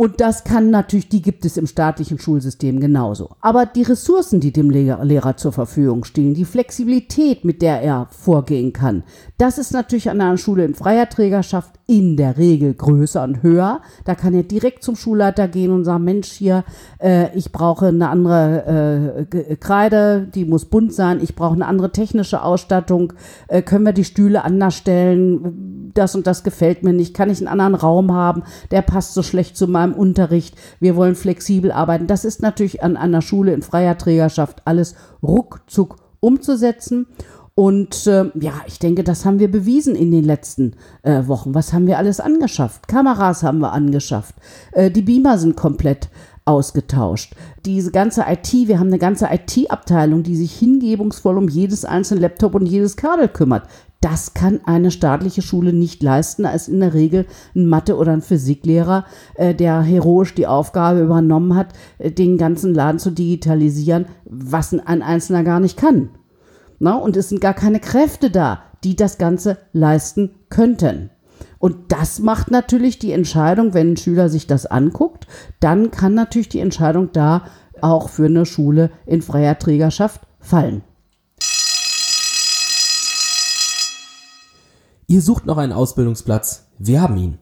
Und 0.03 0.21
das 0.21 0.43
kann 0.43 0.71
natürlich, 0.71 1.09
die 1.11 1.23
gibt 1.23 1.45
es 1.45 1.57
im 1.57 1.69
staatlichen 1.69 2.19
Schulsystem 2.19 2.81
genauso. 2.81 3.37
Aber 3.41 3.67
die 3.67 3.85
Ressourcen, 3.85 4.41
die 4.41 4.53
dem 4.53 4.69
Lehrer 4.69 5.37
zur 5.37 5.53
Verfügung 5.53 6.03
stehen, 6.03 6.35
die 6.35 6.45
Flexibilität, 6.45 7.45
mit 7.45 7.63
der 7.63 7.83
er 7.83 8.09
vorgehen 8.11 8.73
kann, 8.73 9.05
das 9.39 9.59
ist 9.59 9.71
natürlich 9.71 10.11
an 10.11 10.21
einer 10.21 10.39
Schule 10.39 10.65
in 10.65 10.75
freier 10.75 11.09
Trägerschaft 11.09 11.79
in 11.93 12.17
der 12.17 12.39
Regel 12.39 12.73
größer 12.73 13.23
und 13.23 13.43
höher. 13.43 13.83
Da 14.07 14.15
kann 14.15 14.33
er 14.33 14.45
direkt 14.45 14.83
zum 14.83 14.97
Schulleiter 14.97 15.47
gehen 15.47 15.71
und 15.71 15.85
sagen, 15.85 16.05
Mensch, 16.05 16.31
hier, 16.31 16.65
äh, 16.99 17.37
ich 17.37 17.53
brauche 17.53 17.89
eine 17.89 18.09
andere 18.09 19.27
äh, 19.31 19.57
Kreide, 19.57 20.27
die 20.35 20.47
muss 20.47 20.65
bunt 20.65 20.95
sein, 20.95 21.21
ich 21.23 21.37
brauche 21.37 21.53
eine 21.53 21.67
andere 21.67 21.93
technische 21.93 22.43
Ausstattung, 22.43 23.13
äh, 23.49 23.61
können 23.61 23.85
wir 23.85 23.93
die 23.93 24.05
Stühle 24.05 24.43
anders 24.43 24.75
stellen, 24.75 25.91
das 25.93 26.15
und 26.15 26.27
das 26.27 26.45
gefällt 26.45 26.83
mir 26.83 26.95
nicht, 26.95 27.13
kann 27.13 27.29
ich 27.29 27.41
einen 27.41 27.49
anderen 27.49 27.75
Raum 27.75 28.11
haben, 28.15 28.43
der 28.71 28.81
passt 28.81 29.13
so 29.13 29.23
schlecht 29.23 29.59
zu 29.59 29.69
meinem 29.69 29.93
Unterricht, 29.93 30.57
wir 30.81 30.97
wollen 30.97 31.15
flexibel 31.15 31.71
arbeiten. 31.73 32.07
Das 32.07 32.25
ist 32.25 32.41
natürlich 32.41 32.83
an 32.83 32.97
einer 32.97 33.21
Schule 33.21 33.53
in 33.53 33.61
freier 33.61 33.99
Trägerschaft 33.99 34.63
alles 34.65 34.95
ruckzuck 35.23 35.97
umzusetzen. 36.21 37.07
Und 37.55 38.07
äh, 38.07 38.31
ja, 38.35 38.55
ich 38.67 38.79
denke, 38.79 39.05
das 39.05 39.25
haben 39.25 39.39
wir 39.39 39.51
bewiesen 39.51 39.95
in 39.95 40.11
den 40.11 40.25
letzten 40.25 40.75
äh, 41.03 41.27
Wochen. 41.27 41.55
Was 41.55 41.73
haben 41.73 41.87
wir 41.87 41.99
alles 41.99 42.19
angeschafft? 42.19 42.89
Kameras 42.89 43.43
haben 43.43 43.59
wir 43.59 43.73
angeschafft. 43.73 44.35
Äh, 44.73 44.91
die 44.91 45.03
Beamer 45.03 45.37
sind 45.37 45.55
komplett 45.55 46.09
ausgetauscht. 46.45 47.35
Diese 47.67 47.93
ganze 47.93 48.25
IT, 48.29 48.53
wir 48.53 48.79
haben 48.79 48.89
eine 48.89 48.99
ganze 48.99 49.29
IT-Abteilung, 49.31 50.23
die 50.23 50.35
sich 50.35 50.55
hingebungsvoll 50.55 51.37
um 51.37 51.49
jedes 51.49 51.85
einzelne 51.85 52.23
Laptop 52.23 52.55
und 52.55 52.67
jedes 52.67 52.97
Kabel 52.97 53.29
kümmert. 53.29 53.69
Das 54.01 54.35
kann 54.35 54.61
eine 54.65 54.91
staatliche 54.91 55.43
Schule 55.43 55.73
nicht 55.73 56.03
leisten. 56.03 56.45
Ist 56.45 56.69
in 56.69 56.81
der 56.81 56.93
Regel 56.95 57.27
ein 57.55 57.69
Mathe- 57.69 57.97
oder 57.97 58.13
ein 58.13 58.23
Physiklehrer, 58.23 59.05
äh, 59.35 59.55
der 59.55 59.83
heroisch 59.83 60.35
die 60.35 60.49
Aufgabe 60.49 61.01
übernommen 61.03 61.55
hat, 61.55 61.69
äh, 61.99 62.11
den 62.11 62.39
ganzen 62.39 62.75
Laden 62.75 62.99
zu 62.99 63.13
digitalisieren, 63.13 64.07
was 64.25 64.73
ein 64.73 65.03
Einzelner 65.03 65.45
gar 65.45 65.61
nicht 65.61 65.77
kann. 65.77 66.09
Na, 66.85 66.97
und 66.97 67.17
es 67.17 67.29
sind 67.29 67.41
gar 67.41 67.55
keine 67.55 67.79
Kräfte 67.79 68.29
da, 68.29 68.65
die 68.83 68.97
das 68.97 69.17
Ganze 69.17 69.59
leisten 69.73 70.35
könnten. 70.49 71.11
Und 71.61 71.93
das 71.93 72.19
macht 72.19 72.51
natürlich 72.51 72.99
die 72.99 73.13
Entscheidung, 73.13 73.73
wenn 73.73 73.93
ein 73.93 73.97
Schüler 73.97 74.29
sich 74.29 74.49
das 74.49 74.67
anguckt, 74.67 75.29
dann 75.61 75.93
kann 75.93 76.15
natürlich 76.15 76.49
die 76.49 76.59
Entscheidung 76.59 77.11
da 77.13 77.45
auch 77.81 78.09
für 78.09 78.25
eine 78.25 78.45
Schule 78.47 78.91
in 79.07 79.23
freier 79.23 79.61
Trägerschaft 79.61 80.23
fallen. 80.41 80.83
Ihr 85.07 85.23
sucht 85.23 85.47
noch 85.47 85.59
einen 85.59 85.73
Ausbildungsplatz? 85.73 86.67
Wir 86.81 87.01
haben 87.01 87.17
ihn. 87.17 87.39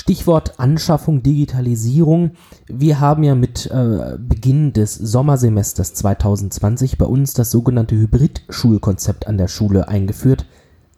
Stichwort 0.02 0.60
Anschaffung, 0.60 1.22
Digitalisierung. 1.22 2.32
Wir 2.66 3.00
haben 3.00 3.22
ja 3.22 3.36
mit 3.36 3.68
äh, 3.68 4.18
Beginn 4.18 4.74
des 4.74 4.96
Sommersemesters 4.96 5.94
2020 5.94 6.98
bei 6.98 7.06
uns 7.06 7.34
das 7.36 7.52
sogenannte 7.52 7.96
Hybrid-Schulkonzept 7.96 9.28
an 9.28 9.38
der 9.38 9.48
Schule 9.48 9.88
eingeführt. 9.88 10.48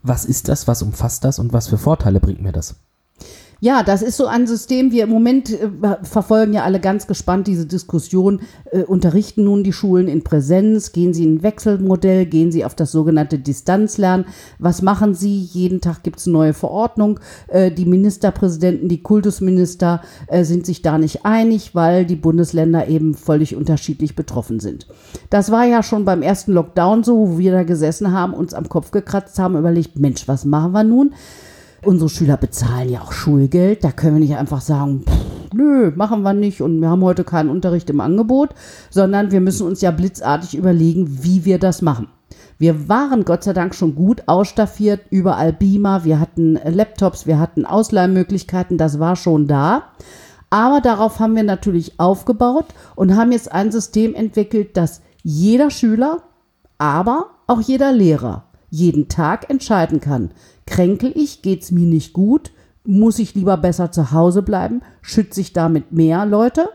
Was 0.03 0.24
ist 0.24 0.48
das, 0.48 0.69
was 0.69 0.81
umfasst 0.81 1.25
das 1.25 1.38
und 1.38 1.51
was 1.51 1.67
für 1.67 1.77
Vorteile 1.77 2.22
bringt 2.22 2.41
mir 2.41 2.53
das? 2.53 2.75
Ja, 3.63 3.82
das 3.82 4.01
ist 4.01 4.17
so 4.17 4.25
ein 4.25 4.46
System. 4.46 4.91
Wir 4.91 5.05
im 5.05 5.10
Moment 5.10 5.50
äh, 5.50 5.70
verfolgen 6.01 6.51
ja 6.51 6.65
alle 6.65 6.82
ganz 6.82 7.08
gespannt 7.08 7.48
diese 7.48 7.65
Diskussion. 7.65 8.41
Äh, 8.70 8.84
unterrichten 8.84 9.46
nun 9.46 9.63
die 9.63 9.72
Schulen 9.72 10.10
in 10.10 10.22
Präsenz? 10.22 10.91
Gehen 10.91 11.13
sie 11.13 11.24
in 11.24 11.36
ein 11.36 11.43
Wechselmodell? 11.43 12.25
Gehen 12.25 12.51
sie 12.51 12.65
auf 12.65 12.75
das 12.75 12.91
sogenannte 12.91 13.39
Distanzlernen? 13.39 14.25
Was 14.60 14.82
machen 14.82 15.15
sie? 15.15 15.39
Jeden 15.39 15.79
Tag 15.79 16.03
gibt 16.03 16.20
es 16.20 16.27
eine 16.27 16.34
neue 16.34 16.53
Verordnung. 16.53 17.22
Äh, 17.48 17.72
die 17.72 17.86
Ministerpräsidenten, 17.86 18.89
die 18.89 19.01
Kultusminister 19.01 20.01
äh, 20.27 20.43
sind 20.43 20.65
sich 20.65 20.82
da 20.82 20.98
nicht 20.98 21.25
einig, 21.25 21.74
weil 21.74 22.03
die 22.05 22.17
Bundesländer 22.17 22.89
eben 22.89 23.13
völlig 23.13 23.55
unterschiedlich 23.55 24.13
betroffen 24.13 24.60
sind. 24.60 24.88
Das 25.29 25.51
war 25.51 25.63
ja 25.63 25.84
schon 25.84 26.03
beim 26.03 26.22
ersten 26.22 26.51
Lockdown 26.51 27.05
so, 27.05 27.17
wo 27.17 27.38
wir 27.38 27.53
da 27.53 27.63
gesessen 27.63 28.12
haben, 28.12 28.34
uns 28.34 28.53
am 28.53 28.67
Kopf 28.67 28.91
gekratzt 28.91 29.39
haben, 29.39 29.55
überlegt, 29.55 29.98
Mensch, 29.98 30.27
was 30.27 30.43
machen 30.43 30.74
wir 30.74 30.84
nun? 30.84 31.13
Unsere 31.86 32.10
Schüler 32.10 32.38
bezahlen 32.38 32.90
ja 32.90 33.02
auch 33.02 33.12
Schulgeld. 33.12 33.84
Da 33.84 33.92
können 33.92 34.16
wir 34.16 34.22
nicht 34.22 34.38
einfach 34.38 34.62
sagen, 34.62 35.04
pff, 35.06 35.54
nö, 35.54 35.92
machen 35.96 36.22
wir 36.22 36.34
nicht 36.34 36.62
und 36.62 36.80
wir 36.80 36.90
haben 36.90 37.04
heute 37.04 37.25
keinen 37.25 37.50
Unterricht 37.50 37.90
im 37.90 38.00
Angebot, 38.00 38.50
sondern 38.90 39.32
wir 39.32 39.42
müssen 39.42 39.68
uns 39.68 39.82
ja 39.82 39.92
blitzartig 39.92 40.56
überlegen, 40.56 41.24
wie 41.24 41.44
wir 41.44 41.60
das 41.60 41.82
machen. 41.82 42.08
Wir 42.58 42.88
waren 42.88 43.25
Gott 43.25 43.44
sei 43.44 43.52
Dank 43.52 43.75
schon 43.75 43.96
gut 43.96 44.24
ausstaffiert, 44.28 45.02
überall 45.10 45.52
Beamer, 45.52 46.06
wir 46.06 46.22
hatten 46.22 46.58
Laptops, 46.63 47.28
wir 47.28 47.38
hatten 47.38 47.66
Ausleihmöglichkeiten, 47.66 48.78
das 48.78 49.00
war 49.00 49.18
schon 49.18 49.48
da. 49.48 49.84
Aber 50.50 50.80
darauf 50.80 51.20
haben 51.20 51.36
wir 51.36 51.44
natürlich 51.44 52.00
aufgebaut 52.00 52.68
und 52.96 53.18
haben 53.18 53.34
jetzt 53.34 53.52
ein 53.52 53.72
System 53.72 54.13
entwickelt, 54.13 54.78
dass 54.78 55.02
jeder 55.24 55.70
Schüler, 55.70 56.20
aber 56.78 57.32
auch 57.48 57.60
jeder 57.60 57.92
Lehrer 57.92 58.46
jeden 58.74 59.08
Tag 59.08 59.51
entscheiden 59.51 60.00
kann, 60.00 60.32
kränkel 60.65 61.12
ich, 61.13 61.44
geht's 61.44 61.70
mir 61.70 61.86
nicht 61.86 62.12
gut, 62.12 62.50
muss 62.84 63.20
ich 63.20 63.36
lieber 63.36 63.56
besser 63.56 63.92
zu 63.92 64.12
Hause 64.12 64.42
bleiben, 64.42 64.82
schütze 65.03 65.42
ich 65.42 65.53
damit 65.53 65.92
mehr 65.92 66.25
Leute? 66.25 66.70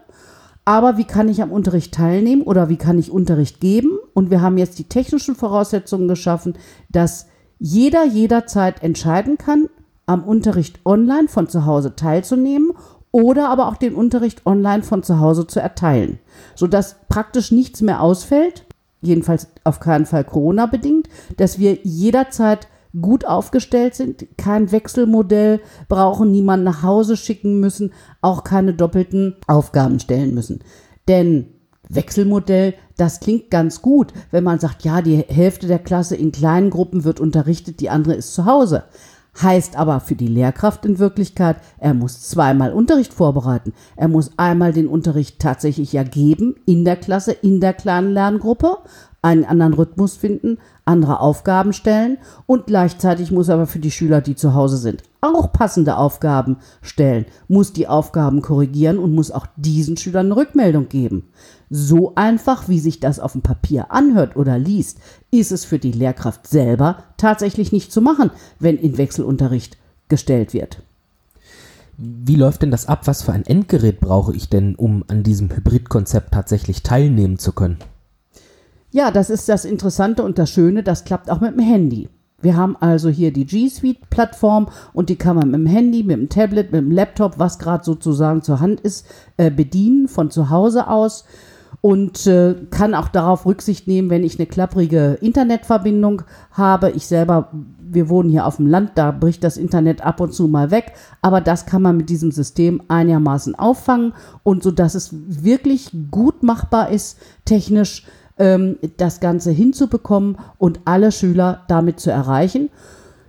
Aber 0.65 0.97
wie 0.97 1.05
kann 1.05 1.29
ich 1.29 1.43
am 1.43 1.51
Unterricht 1.51 1.93
teilnehmen 1.93 2.43
oder 2.43 2.69
wie 2.69 2.77
kann 2.77 3.01
ich 3.01 3.11
Unterricht 3.11 3.61
geben? 3.61 3.99
Und 4.15 4.31
wir 4.31 4.41
haben 4.43 4.59
jetzt 4.59 4.79
die 4.79 4.89
technischen 4.89 5.35
Voraussetzungen 5.35 6.07
geschaffen, 6.07 6.55
dass 6.89 7.27
jeder 7.59 8.05
jederzeit 8.05 8.85
entscheiden 8.85 9.37
kann, 9.37 9.69
am 10.07 10.23
Unterricht 10.23 10.79
online 10.85 11.27
von 11.27 11.49
zu 11.49 11.67
Hause 11.67 11.97
teilzunehmen 11.97 12.75
oder 13.11 13.49
aber 13.49 13.67
auch 13.67 13.77
den 13.77 13.97
Unterricht 13.97 14.47
online 14.47 14.85
von 14.85 15.03
zu 15.03 15.19
Hause 15.19 15.49
zu 15.49 15.59
erteilen, 15.59 16.21
sodass 16.55 16.95
praktisch 17.09 17.51
nichts 17.51 17.81
mehr 17.81 18.01
ausfällt, 18.01 18.68
jedenfalls 19.01 19.49
auf 19.65 19.81
keinen 19.81 20.07
Fall 20.07 20.25
Corona 20.25 20.67
bedingt, 20.67 21.09
dass 21.37 21.59
wir 21.59 21.79
jederzeit 21.83 22.69
gut 23.01 23.27
aufgestellt 23.27 23.95
sind, 23.95 24.27
kein 24.37 24.73
Wechselmodell 24.73 25.61
brauchen, 25.89 26.31
niemanden 26.31 26.65
nach 26.65 26.83
Hause 26.83 27.17
schicken 27.17 27.61
müssen, 27.61 27.93
auch 28.23 28.45
keine 28.45 28.75
doppelten 28.75 29.37
Aufgaben 29.47 30.01
stellen 30.01 30.35
müssen. 30.35 30.61
Denn 31.07 31.47
Wechselmodell, 31.89 32.75
das 32.97 33.21
klingt 33.21 33.51
ganz 33.51 33.83
gut, 33.83 34.13
wenn 34.31 34.45
man 34.45 34.59
sagt, 34.59 34.85
ja, 34.85 35.01
die 35.01 35.17
Hälfte 35.17 35.67
der 35.67 35.79
Klasse 35.79 36.17
in 36.17 36.33
kleinen 36.33 36.71
Gruppen 36.71 37.05
wird 37.05 37.21
unterrichtet, 37.21 37.81
die 37.81 37.91
andere 37.91 38.15
ist 38.15 38.35
zu 38.35 38.45
Hause. 38.45 38.85
Heißt 39.41 39.77
aber 39.77 40.01
für 40.01 40.17
die 40.17 40.27
Lehrkraft 40.27 40.85
in 40.85 40.99
Wirklichkeit, 40.99 41.59
er 41.79 41.95
muss 41.95 42.29
zweimal 42.29 42.73
Unterricht 42.73 43.15
vorbereiten. 43.15 43.73
Er 43.95 44.09
muss 44.09 44.33
einmal 44.37 44.73
den 44.73 44.89
Unterricht 44.89 45.39
tatsächlich 45.39 45.93
ja 45.93 46.03
geben 46.03 46.57
in 46.67 46.85
der 46.85 46.97
Klasse, 46.97 47.33
in 47.33 47.61
der 47.61 47.73
kleinen 47.73 48.13
Lerngruppe, 48.13 48.79
einen 49.23 49.45
anderen 49.45 49.75
Rhythmus 49.75 50.17
finden, 50.17 50.59
andere 50.85 51.21
Aufgaben 51.21 51.73
stellen 51.73 52.19
und 52.47 52.67
gleichzeitig 52.67 53.31
muss 53.31 53.51
aber 53.51 53.67
für 53.67 53.81
die 53.81 53.91
Schüler, 53.91 54.21
die 54.21 54.37
zu 54.37 54.55
Hause 54.55 54.77
sind, 54.77 55.03
auch 55.21 55.53
passende 55.53 55.97
Aufgaben 55.97 56.59
stellen, 56.83 57.27
muss 57.49 57.73
die 57.73 57.89
Aufgaben 57.89 58.43
korrigieren 58.43 58.99
und 58.99 59.15
muss 59.15 59.31
auch 59.31 59.47
diesen 59.57 59.97
Schülern 59.97 60.27
eine 60.27 60.37
Rückmeldung 60.37 60.89
geben. 60.89 61.29
So 61.69 62.15
einfach, 62.15 62.69
wie 62.69 62.79
sich 62.79 63.01
das 63.01 63.21
auf 63.21 63.33
dem 63.33 63.43
Papier 63.43 63.93
anhört 63.93 64.37
oder 64.37 64.59
liest, 64.59 64.99
ist 65.31 65.53
es 65.53 65.65
für 65.65 65.79
die 65.79 65.93
Lehrkraft 65.93 66.47
selber 66.47 67.05
tatsächlich 67.17 67.73
nicht 67.73 67.93
zu 67.93 68.01
machen, 68.01 68.31
wenn 68.59 68.79
in 68.79 68.97
Wechselunterricht 68.97 69.77
gestellt 70.09 70.55
wird. 70.55 70.83
Wie 71.99 72.37
läuft 72.37 72.63
denn 72.63 72.71
das 72.71 72.87
ab? 72.87 73.07
Was 73.07 73.25
für 73.25 73.33
ein 73.33 73.45
Endgerät 73.45 73.99
brauche 73.99 74.33
ich 74.33 74.49
denn, 74.49 74.77
um 74.77 75.05
an 75.09 75.25
diesem 75.25 75.51
Hybridkonzept 75.51 76.33
tatsächlich 76.33 76.85
teilnehmen 76.85 77.41
zu 77.41 77.53
können? 77.53 77.79
Ja, 78.91 79.11
das 79.11 79.29
ist 79.29 79.49
das 79.49 79.65
Interessante 79.67 80.23
und 80.23 80.39
das 80.39 80.51
Schöne, 80.51 80.83
das 80.83 81.05
klappt 81.05 81.31
auch 81.31 81.41
mit 81.41 81.53
dem 81.53 81.61
Handy. 81.61 82.09
Wir 82.41 82.57
haben 82.57 82.77
also 82.77 83.09
hier 83.11 83.33
die 83.33 83.45
G 83.45 83.69
Suite-Plattform 83.69 84.69
und 84.95 85.11
die 85.11 85.17
kann 85.17 85.37
man 85.37 85.51
mit 85.51 85.61
dem 85.61 85.67
Handy, 85.67 86.05
mit 86.05 86.17
dem 86.17 86.29
Tablet, 86.29 86.73
mit 86.73 86.81
dem 86.81 86.93
Laptop, 86.93 87.39
was 87.39 87.59
gerade 87.59 87.85
sozusagen 87.85 88.43
zur 88.43 88.61
Hand 88.61 88.81
ist, 88.81 89.07
äh, 89.37 89.51
bedienen 89.51 90.09
von 90.09 90.31
zu 90.31 90.49
Hause 90.49 90.89
aus 90.89 91.25
und 91.81 92.27
äh, 92.27 92.55
kann 92.71 92.95
auch 92.95 93.09
darauf 93.09 93.45
Rücksicht 93.45 93.89
nehmen, 93.89 94.09
wenn 94.09 94.25
ich 94.25 94.39
eine 94.39 94.47
klapprige 94.47 95.19
Internetverbindung 95.21 96.23
habe. 96.53 96.91
Ich 96.93 97.07
selber, 97.07 97.51
wir 97.81 98.09
wohnen 98.09 98.31
hier 98.31 98.47
auf 98.47 98.57
dem 98.57 98.69
Land, 98.69 98.93
da 98.95 99.11
bricht 99.11 99.45
das 99.45 99.57
Internet 99.57 100.01
ab 100.01 100.21
und 100.21 100.33
zu 100.33 100.49
mal 100.49 100.71
weg, 100.71 100.93
aber 101.21 101.41
das 101.41 101.67
kann 101.67 101.83
man 101.83 101.97
mit 101.97 102.09
diesem 102.09 102.33
System 102.33 102.83
einigermaßen 102.89 103.55
auffangen 103.55 104.15
und 104.45 104.63
so, 104.63 104.71
dass 104.71 104.95
es 104.95 105.11
wirklich 105.13 105.91
gut 106.11 106.43
machbar 106.43 106.91
ist, 106.91 107.19
technisch 107.45 108.07
das 108.39 109.21
Ganze 109.21 109.51
hinzubekommen 109.51 110.39
und 110.59 110.81
alle 110.85 111.13
Schüler 111.13 111.65
damit 111.69 112.01
zu 112.01 112.11
erreichen. 112.11 112.71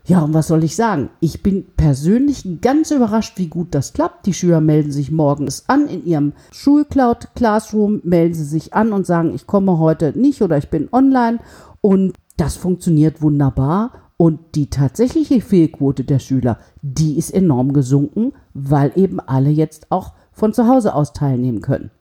Ja, 0.06 0.22
und 0.22 0.34
was 0.34 0.48
soll 0.48 0.64
ich 0.64 0.76
sagen? 0.76 1.10
Ich 1.20 1.44
bin 1.44 1.66
persönlich 1.78 2.62
ganz 2.62 2.90
überrascht, 2.90 3.38
wie 3.38 3.48
gut 3.48 3.76
das 3.76 3.94
klappt. 3.94 4.26
Die 4.26 4.34
Schüler 4.34 4.60
melden 4.60 4.92
sich 4.92 5.12
morgens 5.12 5.66
an 5.68 5.88
in 5.88 6.04
ihrem 6.04 6.34
Schulcloud 6.52 7.36
Classroom, 7.36 8.02
melden 8.04 8.34
sie 8.34 8.46
sich 8.46 8.74
an 8.74 8.92
und 8.92 9.06
sagen, 9.06 9.36
ich 9.36 9.46
komme 9.46 9.78
heute 9.78 10.18
nicht 10.18 10.42
oder 10.42 10.58
ich 10.58 10.70
bin 10.70 10.90
online. 10.92 11.38
Und 11.82 12.14
das 12.38 12.56
funktioniert 12.56 13.22
wunderbar. 13.22 13.92
Und 14.18 14.56
die 14.56 14.72
tatsächliche 14.72 15.42
Fehlquote 15.42 16.04
der 16.04 16.20
Schüler, 16.20 16.58
die 16.82 17.18
ist 17.18 17.30
enorm 17.30 17.72
gesunken, 17.74 18.34
weil 18.56 18.92
eben 18.96 19.20
alle 19.20 19.52
jetzt 19.52 19.92
auch 19.92 20.14
von 20.32 20.54
zu 20.54 20.68
Hause 20.68 20.96
aus 20.96 21.14
teilnehmen 21.14 21.62
können. 21.62 21.92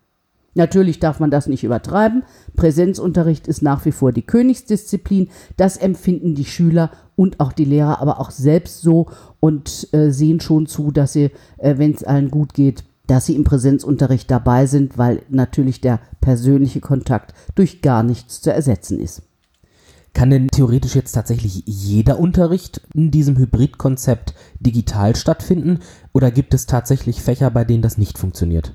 Natürlich 0.58 0.98
darf 0.98 1.20
man 1.20 1.30
das 1.30 1.46
nicht 1.46 1.62
übertreiben. 1.62 2.24
Präsenzunterricht 2.56 3.46
ist 3.46 3.62
nach 3.62 3.84
wie 3.84 3.92
vor 3.92 4.10
die 4.10 4.26
Königsdisziplin. 4.26 5.28
Das 5.56 5.76
empfinden 5.76 6.34
die 6.34 6.44
Schüler 6.44 6.90
und 7.14 7.38
auch 7.38 7.52
die 7.52 7.64
Lehrer 7.64 8.00
aber 8.00 8.18
auch 8.18 8.32
selbst 8.32 8.82
so 8.82 9.06
und 9.38 9.86
äh, 9.92 10.10
sehen 10.10 10.40
schon 10.40 10.66
zu, 10.66 10.90
dass 10.90 11.12
sie, 11.12 11.30
äh, 11.58 11.78
wenn 11.78 11.94
es 11.94 12.02
allen 12.02 12.32
gut 12.32 12.54
geht, 12.54 12.82
dass 13.06 13.26
sie 13.26 13.36
im 13.36 13.44
Präsenzunterricht 13.44 14.28
dabei 14.32 14.66
sind, 14.66 14.98
weil 14.98 15.22
natürlich 15.28 15.80
der 15.80 16.00
persönliche 16.20 16.80
Kontakt 16.80 17.34
durch 17.54 17.80
gar 17.80 18.02
nichts 18.02 18.40
zu 18.40 18.52
ersetzen 18.52 18.98
ist. 18.98 19.22
Kann 20.12 20.30
denn 20.30 20.48
theoretisch 20.48 20.96
jetzt 20.96 21.12
tatsächlich 21.12 21.62
jeder 21.66 22.18
Unterricht 22.18 22.80
in 22.94 23.12
diesem 23.12 23.38
Hybridkonzept 23.38 24.34
digital 24.58 25.14
stattfinden 25.14 25.78
oder 26.12 26.32
gibt 26.32 26.52
es 26.52 26.66
tatsächlich 26.66 27.22
Fächer, 27.22 27.48
bei 27.52 27.64
denen 27.64 27.82
das 27.82 27.96
nicht 27.96 28.18
funktioniert? 28.18 28.74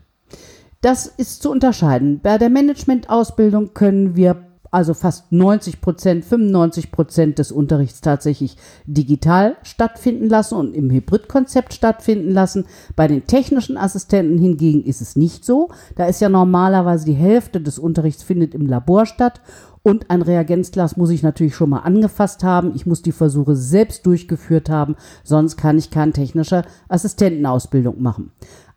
Das 0.84 1.06
ist 1.06 1.42
zu 1.42 1.50
unterscheiden. 1.50 2.20
Bei 2.22 2.38
der 2.38 2.50
Managementausbildung 2.50 3.74
können 3.74 4.18
wir 4.18 4.44
also 4.70 4.94
fast 4.94 5.32
90 5.32 5.80
Prozent, 5.80 6.25
95 6.25 6.92
Prozent 6.92 7.40
des 7.40 7.54
Unterrichts 7.54 8.02
tatsächlich 8.02 8.58
digital 8.86 9.56
stattfinden 9.63 10.28
lassen 10.28 10.56
und 10.56 10.74
im 10.74 10.92
Hybridkonzept 10.92 11.74
stattfinden 11.74 12.32
lassen. 12.32 12.66
Bei 12.98 13.08
den 13.08 13.25
technischen 13.28 13.78
Assistenten 13.78 14.38
hingegen 14.38 14.84
ist 14.84 15.00
es 15.00 15.16
nicht 15.16 15.46
so. 15.46 15.70
Da 15.96 16.08
ist 16.08 16.20
ja 16.20 16.28
normalerweise 16.28 17.06
die 17.06 17.13
Hälfte 17.13 17.62
des 17.62 17.80
Unterrichts 17.80 18.24
findet 18.24 18.54
im 18.54 18.66
Labor 18.66 19.06
statt 19.06 19.40
und 19.84 20.10
ein 20.10 20.22
Reagenzglas 20.22 20.98
muss 20.98 21.10
ich 21.10 21.24
natürlich 21.24 21.56
schon 21.56 21.70
mal 21.70 21.80
angefasst 21.80 22.44
haben. 22.44 22.72
Ich 22.74 22.86
muss 22.86 23.02
die 23.02 23.12
Versuche 23.12 23.56
selbst 23.56 24.06
durchgeführt 24.06 24.70
haben, 24.70 24.96
sonst 25.24 25.58
kann 25.58 25.78
ich 25.78 25.92
keine 25.92 26.13
technische 26.13 26.63
Assistentenausbildung 26.88 28.02
machen. 28.02 28.32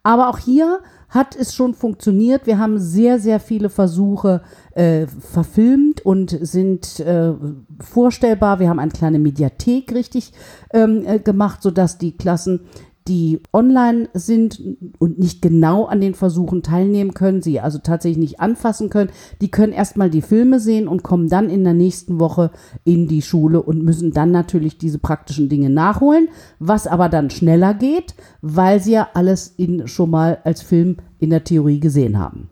Aber 0.07 0.29
auch 0.29 0.39
hier 0.39 0.83
hat 1.09 1.35
es 1.35 1.53
schon 1.53 1.75
funktioniert. 1.75 2.47
Wir 2.47 2.61
haben 2.61 2.79
sehr, 2.79 3.19
sehr 3.19 3.41
viele 3.41 3.69
Versuche 3.69 4.41
äh, 4.71 5.09
verfilmt 5.09 6.07
und 6.07 6.31
sind 6.31 7.01
äh, 7.01 7.33
vorstellbar. 7.81 8.61
Wir 8.61 8.69
haben 8.69 8.79
eine 8.79 8.93
kleine 8.93 9.19
Mediathek 9.19 9.93
richtig 9.93 10.33
ähm, 10.73 11.03
äh, 11.05 11.19
gemacht, 11.19 11.61
sodass 11.61 11.99
die 11.99 12.17
Klassen 12.17 12.69
die 13.09 13.41
online 13.53 14.09
sind 14.15 14.61
und 14.99 15.19
nicht 15.19 15.43
genau 15.43 15.85
an 15.85 16.01
den 16.01 16.15
Versuchen 16.15 16.63
teilnehmen 16.63 17.15
können, 17.15 17.43
sie 17.43 17.61
also 17.61 17.79
tatsächlich 17.79 18.19
nicht 18.19 18.41
anfassen 18.41 18.91
können, 18.91 19.11
die 19.41 19.51
können 19.51 19.73
erstmal 19.73 20.11
die 20.11 20.23
Filme 20.23 20.61
sehen 20.61 20.89
und 20.89 21.03
kommen 21.03 21.29
dann 21.29 21.51
in 21.51 21.65
der 21.65 21.75
nächsten 21.75 22.19
Woche 22.21 22.51
in 22.85 23.09
die 23.09 23.23
Schule 23.23 23.63
und 23.63 23.83
müssen 23.83 24.13
dann 24.13 24.31
natürlich 24.31 24.79
diese 24.79 24.99
praktischen 24.99 25.49
Dinge 25.49 25.71
nachholen, 25.71 26.29
was 26.59 26.87
aber 26.87 27.09
dann 27.09 27.31
schneller 27.31 27.75
geht, 27.75 28.15
weil 28.43 28.81
sie 28.81 28.93
ja 28.93 29.09
alles 29.15 29.49
in, 29.57 29.87
schon 29.87 30.11
mal 30.11 30.39
als 30.45 30.63
Film 30.63 30.97
in 31.19 31.31
der 31.31 31.45
Theorie 31.45 31.81
gesehen 31.81 32.19
haben. 32.19 32.51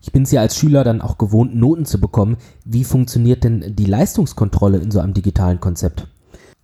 Ich 0.00 0.12
bin 0.12 0.24
es 0.24 0.32
ja 0.32 0.42
als 0.42 0.56
Schüler 0.56 0.84
dann 0.84 1.00
auch 1.00 1.16
gewohnt, 1.16 1.54
Noten 1.54 1.86
zu 1.86 1.98
bekommen. 1.98 2.36
Wie 2.66 2.84
funktioniert 2.84 3.42
denn 3.42 3.74
die 3.74 3.86
Leistungskontrolle 3.86 4.76
in 4.76 4.90
so 4.90 5.00
einem 5.00 5.14
digitalen 5.14 5.60
Konzept? 5.60 6.06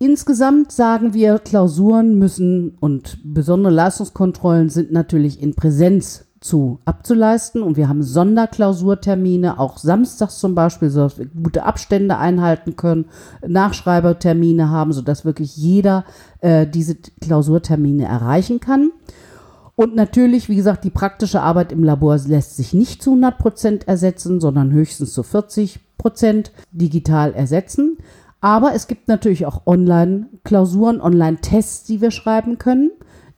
Insgesamt 0.01 0.71
sagen 0.71 1.13
wir, 1.13 1.37
Klausuren 1.37 2.17
müssen 2.17 2.75
und 2.79 3.19
besondere 3.23 3.71
Leistungskontrollen 3.71 4.67
sind 4.67 4.91
natürlich 4.91 5.39
in 5.39 5.53
Präsenz 5.53 6.25
zu 6.39 6.79
abzuleisten 6.85 7.61
und 7.61 7.77
wir 7.77 7.87
haben 7.87 8.01
Sonderklausurtermine, 8.01 9.59
auch 9.59 9.77
samstags 9.77 10.39
zum 10.39 10.55
Beispiel, 10.55 10.89
sodass 10.89 11.19
wir 11.19 11.27
gute 11.27 11.65
Abstände 11.65 12.17
einhalten 12.17 12.75
können, 12.75 13.09
Nachschreibertermine 13.47 14.71
haben, 14.71 14.91
sodass 14.91 15.23
wirklich 15.23 15.55
jeder 15.55 16.03
äh, 16.39 16.65
diese 16.65 16.95
Klausurtermine 16.95 18.05
erreichen 18.05 18.59
kann. 18.59 18.89
Und 19.75 19.95
natürlich, 19.95 20.49
wie 20.49 20.55
gesagt, 20.55 20.83
die 20.83 20.89
praktische 20.89 21.41
Arbeit 21.41 21.71
im 21.71 21.83
Labor 21.83 22.17
lässt 22.17 22.57
sich 22.57 22.73
nicht 22.73 23.03
zu 23.03 23.11
100 23.11 23.37
Prozent 23.37 23.87
ersetzen, 23.87 24.41
sondern 24.41 24.71
höchstens 24.71 25.13
zu 25.13 25.21
40 25.21 25.79
Prozent 25.99 26.51
digital 26.71 27.33
ersetzen. 27.33 27.99
Aber 28.41 28.73
es 28.73 28.87
gibt 28.87 29.07
natürlich 29.07 29.45
auch 29.45 29.67
Online-Klausuren, 29.67 30.99
Online-Tests, 30.99 31.83
die 31.83 32.01
wir 32.01 32.11
schreiben 32.11 32.57
können. 32.57 32.91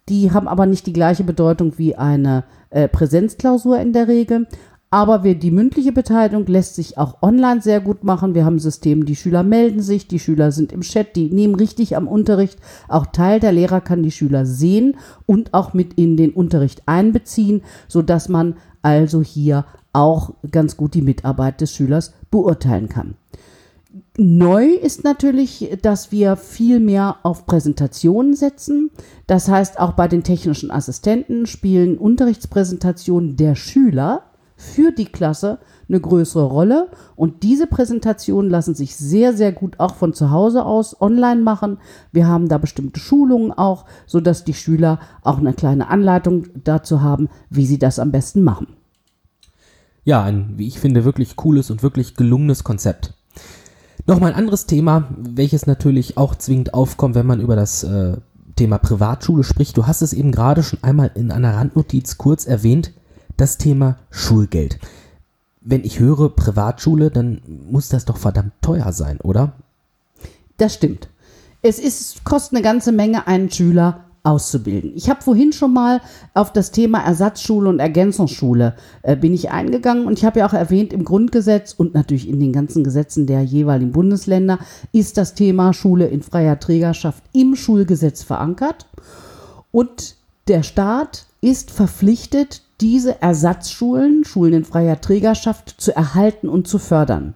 Die 0.09 0.31
haben 0.31 0.47
aber 0.47 0.65
nicht 0.65 0.87
die 0.87 0.93
gleiche 0.93 1.23
Bedeutung 1.23 1.77
wie 1.77 1.95
eine 1.95 2.45
äh, 2.69 2.87
Präsenzklausur 2.87 3.79
in 3.79 3.93
der 3.93 4.07
Regel. 4.07 4.47
Aber 4.89 5.23
wir, 5.23 5.35
die 5.35 5.49
mündliche 5.49 5.91
Beteiligung 5.91 6.45
lässt 6.45 6.75
sich 6.75 6.97
auch 6.99 7.21
online 7.23 7.61
sehr 7.61 7.81
gut 7.81 8.03
machen. 8.03 8.35
Wir 8.35 8.45
haben 8.45 8.59
Systeme, 8.59 9.05
die 9.05 9.15
Schüler 9.15 9.41
melden 9.41 9.81
sich, 9.81 10.07
die 10.07 10.19
Schüler 10.19 10.51
sind 10.51 10.71
im 10.71 10.81
Chat, 10.81 11.15
die 11.15 11.29
nehmen 11.29 11.55
richtig 11.55 11.97
am 11.97 12.07
Unterricht 12.07 12.59
auch 12.87 13.07
teil. 13.07 13.39
Der 13.39 13.53
Lehrer 13.53 13.81
kann 13.81 14.03
die 14.03 14.11
Schüler 14.11 14.45
sehen 14.45 14.97
und 15.25 15.53
auch 15.53 15.73
mit 15.73 15.95
in 15.95 16.15
den 16.15 16.31
Unterricht 16.31 16.83
einbeziehen, 16.85 17.63
sodass 17.87 18.29
man 18.29 18.55
also 18.83 19.23
hier 19.23 19.65
auch 19.93 20.35
ganz 20.51 20.77
gut 20.77 20.93
die 20.93 21.01
Mitarbeit 21.01 21.61
des 21.61 21.73
Schülers 21.73 22.13
beurteilen 22.29 22.87
kann. 22.87 23.15
Neu 24.17 24.69
ist 24.69 25.03
natürlich, 25.03 25.77
dass 25.83 26.11
wir 26.11 26.35
viel 26.35 26.79
mehr 26.79 27.17
auf 27.21 27.45
Präsentationen 27.45 28.33
setzen. 28.33 28.89
Das 29.27 29.49
heißt, 29.49 29.79
auch 29.79 29.93
bei 29.93 30.07
den 30.07 30.23
technischen 30.23 30.71
Assistenten 30.71 31.45
spielen 31.45 31.99
Unterrichtspräsentationen 31.99 33.37
der 33.37 33.55
Schüler 33.55 34.23
für 34.55 34.91
die 34.91 35.05
Klasse 35.05 35.59
eine 35.89 35.99
größere 35.99 36.45
Rolle. 36.45 36.89
Und 37.15 37.43
diese 37.43 37.67
Präsentationen 37.67 38.49
lassen 38.49 38.73
sich 38.73 38.95
sehr, 38.95 39.33
sehr 39.33 39.51
gut 39.51 39.79
auch 39.79 39.93
von 39.93 40.13
zu 40.13 40.31
Hause 40.31 40.65
aus 40.65 40.99
online 40.99 41.41
machen. 41.41 41.77
Wir 42.11 42.27
haben 42.27 42.49
da 42.49 42.57
bestimmte 42.57 42.99
Schulungen 42.99 43.51
auch, 43.51 43.85
sodass 44.07 44.43
die 44.43 44.55
Schüler 44.55 44.99
auch 45.21 45.37
eine 45.37 45.53
kleine 45.53 45.89
Anleitung 45.89 46.47
dazu 46.63 47.01
haben, 47.01 47.29
wie 47.51 47.67
sie 47.67 47.77
das 47.77 47.99
am 47.99 48.11
besten 48.11 48.41
machen. 48.41 48.67
Ja, 50.03 50.23
ein, 50.23 50.53
wie 50.57 50.67
ich 50.67 50.79
finde, 50.79 51.05
wirklich 51.05 51.35
cooles 51.35 51.69
und 51.69 51.83
wirklich 51.83 52.15
gelungenes 52.15 52.63
Konzept. 52.63 53.13
Nochmal 54.05 54.31
ein 54.31 54.37
anderes 54.37 54.65
Thema, 54.65 55.07
welches 55.17 55.65
natürlich 55.65 56.17
auch 56.17 56.35
zwingend 56.35 56.73
aufkommt, 56.73 57.15
wenn 57.15 57.25
man 57.25 57.39
über 57.39 57.55
das 57.55 57.83
äh, 57.83 58.17
Thema 58.55 58.77
Privatschule 58.77 59.43
spricht. 59.43 59.77
Du 59.77 59.87
hast 59.87 60.01
es 60.01 60.13
eben 60.13 60.31
gerade 60.31 60.61
schon 60.61 60.83
einmal 60.83 61.11
in 61.15 61.31
einer 61.31 61.55
Randnotiz 61.55 62.17
kurz 62.17 62.45
erwähnt, 62.45 62.91
das 63.37 63.57
Thema 63.57 63.97
Schulgeld. 64.09 64.79
Wenn 65.61 65.85
ich 65.85 65.99
höre 65.99 66.29
Privatschule, 66.29 67.11
dann 67.11 67.41
muss 67.47 67.87
das 67.87 68.03
doch 68.03 68.17
verdammt 68.17 68.53
teuer 68.61 68.91
sein, 68.91 69.19
oder? 69.21 69.53
Das 70.57 70.73
stimmt. 70.73 71.07
Es 71.61 71.79
ist, 71.79 72.25
kostet 72.25 72.57
eine 72.57 72.63
ganze 72.63 72.91
Menge, 72.91 73.25
einen 73.25 73.49
Schüler 73.49 74.01
auszubilden. 74.23 74.93
Ich 74.95 75.09
habe 75.09 75.21
vorhin 75.21 75.51
schon 75.51 75.73
mal 75.73 76.01
auf 76.33 76.53
das 76.53 76.71
Thema 76.71 76.99
Ersatzschule 76.99 77.67
und 77.67 77.79
Ergänzungsschule 77.79 78.75
äh, 79.01 79.17
bin 79.17 79.33
ich 79.33 79.51
eingegangen 79.51 80.07
und 80.07 80.17
ich 80.17 80.23
habe 80.23 80.39
ja 80.39 80.47
auch 80.47 80.53
erwähnt, 80.53 80.93
im 80.93 81.03
Grundgesetz 81.03 81.73
und 81.73 81.93
natürlich 81.93 82.29
in 82.29 82.39
den 82.39 82.53
ganzen 82.53 82.85
Gesetzen 82.85 83.27
der 83.27 83.43
jeweiligen 83.43 83.91
Bundesländer 83.91 84.59
ist 84.93 85.17
das 85.17 85.33
Thema 85.33 85.73
Schule 85.73 86.07
in 86.07 86.21
freier 86.21 86.57
Trägerschaft 86.57 87.23
im 87.33 87.55
Schulgesetz 87.55 88.23
verankert 88.23 88.87
und 89.71 90.15
der 90.47 90.63
Staat 90.63 91.25
ist 91.41 91.71
verpflichtet, 91.71 92.61
diese 92.79 93.21
Ersatzschulen, 93.21 94.23
Schulen 94.25 94.53
in 94.53 94.65
freier 94.65 94.99
Trägerschaft 94.99 95.75
zu 95.77 95.95
erhalten 95.95 96.49
und 96.49 96.67
zu 96.67 96.79
fördern. 96.79 97.33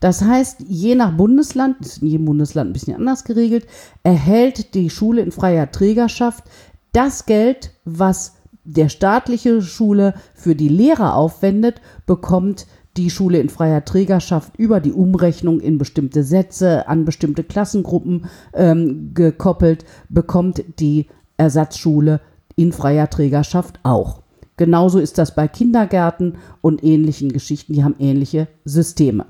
Das 0.00 0.22
heißt, 0.22 0.64
je 0.68 0.94
nach 0.94 1.16
Bundesland, 1.16 1.80
ist 1.80 2.02
in 2.02 2.08
jedem 2.08 2.26
Bundesland 2.26 2.70
ein 2.70 2.72
bisschen 2.72 2.94
anders 2.94 3.24
geregelt, 3.24 3.66
erhält 4.02 4.74
die 4.74 4.90
Schule 4.90 5.22
in 5.22 5.32
freier 5.32 5.70
Trägerschaft 5.70 6.44
das 6.92 7.26
Geld, 7.26 7.72
was 7.84 8.34
der 8.64 8.88
staatliche 8.88 9.62
Schule 9.62 10.14
für 10.34 10.54
die 10.54 10.68
Lehrer 10.68 11.14
aufwendet, 11.14 11.80
bekommt 12.06 12.66
die 12.96 13.10
Schule 13.10 13.38
in 13.38 13.48
freier 13.48 13.84
Trägerschaft 13.84 14.56
über 14.58 14.80
die 14.80 14.92
Umrechnung 14.92 15.60
in 15.60 15.78
bestimmte 15.78 16.24
Sätze 16.24 16.88
an 16.88 17.04
bestimmte 17.04 17.44
Klassengruppen 17.44 18.26
ähm, 18.54 19.12
gekoppelt, 19.14 19.84
bekommt 20.08 20.64
die 20.80 21.06
Ersatzschule 21.36 22.20
in 22.56 22.72
freier 22.72 23.08
Trägerschaft 23.08 23.78
auch. 23.84 24.22
Genauso 24.56 24.98
ist 24.98 25.18
das 25.18 25.36
bei 25.36 25.46
Kindergärten 25.46 26.38
und 26.60 26.82
ähnlichen 26.82 27.32
Geschichten, 27.32 27.72
die 27.72 27.84
haben 27.84 27.94
ähnliche 28.00 28.48
Systeme. 28.64 29.26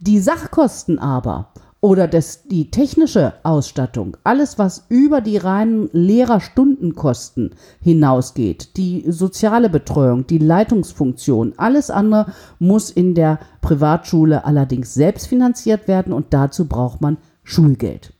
Die 0.00 0.18
Sachkosten 0.20 0.98
aber 0.98 1.52
oder 1.80 2.08
das, 2.08 2.42
die 2.44 2.70
technische 2.70 3.34
Ausstattung, 3.44 4.16
alles 4.24 4.58
was 4.58 4.86
über 4.88 5.20
die 5.20 5.36
reinen 5.36 5.88
Lehrerstundenkosten 5.92 7.54
hinausgeht, 7.80 8.76
die 8.76 9.04
soziale 9.08 9.70
Betreuung, 9.70 10.26
die 10.26 10.38
Leitungsfunktion, 10.38 11.54
alles 11.56 11.90
andere 11.90 12.32
muss 12.58 12.90
in 12.90 13.14
der 13.14 13.38
Privatschule 13.62 14.44
allerdings 14.44 14.94
selbst 14.94 15.28
finanziert 15.28 15.88
werden 15.88 16.12
und 16.12 16.34
dazu 16.34 16.66
braucht 16.66 17.00
man 17.00 17.18
Schulgeld. 17.42 18.12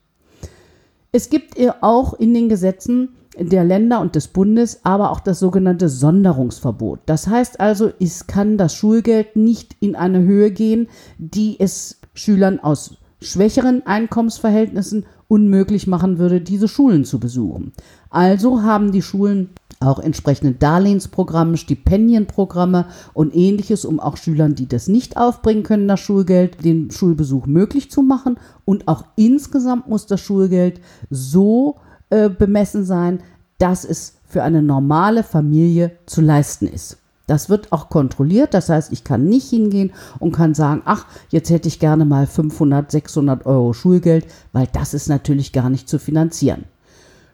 Es 1.12 1.28
gibt 1.28 1.56
auch 1.80 2.14
in 2.14 2.34
den 2.34 2.48
Gesetzen 2.48 3.16
der 3.38 3.64
Länder 3.64 4.00
und 4.00 4.14
des 4.14 4.28
Bundes, 4.28 4.80
aber 4.84 5.10
auch 5.10 5.20
das 5.20 5.38
sogenannte 5.38 5.88
Sonderungsverbot. 5.88 7.00
Das 7.06 7.26
heißt 7.26 7.60
also, 7.60 7.90
es 8.00 8.26
kann 8.26 8.58
das 8.58 8.74
Schulgeld 8.74 9.36
nicht 9.36 9.76
in 9.80 9.96
eine 9.96 10.22
Höhe 10.22 10.50
gehen, 10.50 10.88
die 11.18 11.60
es 11.60 12.00
Schülern 12.14 12.60
aus 12.60 12.96
schwächeren 13.20 13.86
Einkommensverhältnissen 13.86 15.06
unmöglich 15.28 15.86
machen 15.86 16.18
würde, 16.18 16.40
diese 16.40 16.68
Schulen 16.68 17.04
zu 17.04 17.18
besuchen. 17.18 17.72
Also 18.10 18.62
haben 18.62 18.92
die 18.92 19.02
Schulen 19.02 19.50
auch 19.80 19.98
entsprechende 19.98 20.52
Darlehensprogramme, 20.52 21.56
Stipendienprogramme 21.56 22.86
und 23.12 23.34
ähnliches, 23.34 23.84
um 23.84 24.00
auch 24.00 24.16
Schülern, 24.16 24.54
die 24.54 24.66
das 24.66 24.88
nicht 24.88 25.16
aufbringen 25.16 25.64
können, 25.64 25.88
das 25.88 26.00
Schulgeld, 26.00 26.64
den 26.64 26.90
Schulbesuch 26.90 27.46
möglich 27.46 27.90
zu 27.90 28.02
machen. 28.02 28.38
Und 28.64 28.88
auch 28.88 29.04
insgesamt 29.16 29.88
muss 29.88 30.06
das 30.06 30.20
Schulgeld 30.20 30.80
so 31.10 31.76
äh, 32.10 32.28
bemessen 32.28 32.84
sein, 32.84 33.20
dass 33.58 33.84
es 33.84 34.14
für 34.26 34.42
eine 34.42 34.62
normale 34.62 35.22
Familie 35.22 35.92
zu 36.06 36.20
leisten 36.20 36.66
ist. 36.66 36.98
Das 37.26 37.48
wird 37.48 37.72
auch 37.72 37.88
kontrolliert. 37.88 38.54
Das 38.54 38.68
heißt, 38.68 38.92
ich 38.92 39.02
kann 39.02 39.24
nicht 39.24 39.50
hingehen 39.50 39.92
und 40.20 40.32
kann 40.32 40.54
sagen, 40.54 40.82
ach, 40.84 41.06
jetzt 41.30 41.50
hätte 41.50 41.68
ich 41.68 41.80
gerne 41.80 42.04
mal 42.04 42.26
500, 42.26 42.90
600 42.90 43.46
Euro 43.46 43.72
Schulgeld, 43.72 44.26
weil 44.52 44.68
das 44.72 44.94
ist 44.94 45.08
natürlich 45.08 45.52
gar 45.52 45.68
nicht 45.68 45.88
zu 45.88 45.98
finanzieren. 45.98 46.64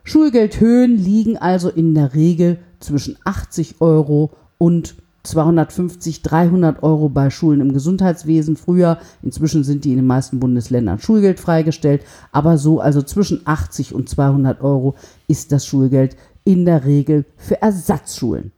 Schulgeldhöhen 0.04 0.96
liegen 0.96 1.36
also 1.36 1.68
in 1.68 1.94
der 1.94 2.14
Regel 2.14 2.58
zwischen 2.80 3.18
80 3.24 3.80
Euro 3.80 4.30
und 4.58 4.96
250, 5.22 6.22
300 6.22 6.82
Euro 6.82 7.08
bei 7.08 7.30
Schulen 7.30 7.60
im 7.60 7.72
Gesundheitswesen 7.72 8.56
früher. 8.56 8.98
Inzwischen 9.22 9.64
sind 9.64 9.84
die 9.84 9.90
in 9.90 9.96
den 9.96 10.06
meisten 10.06 10.40
Bundesländern 10.40 10.98
Schulgeld 10.98 11.38
freigestellt. 11.38 12.02
Aber 12.32 12.58
so, 12.58 12.80
also 12.80 13.02
zwischen 13.02 13.42
80 13.44 13.94
und 13.94 14.08
200 14.08 14.60
Euro 14.62 14.94
ist 15.28 15.52
das 15.52 15.66
Schulgeld 15.66 16.16
in 16.44 16.64
der 16.64 16.84
Regel 16.84 17.24
für 17.36 17.62
Ersatzschulen. 17.62 18.52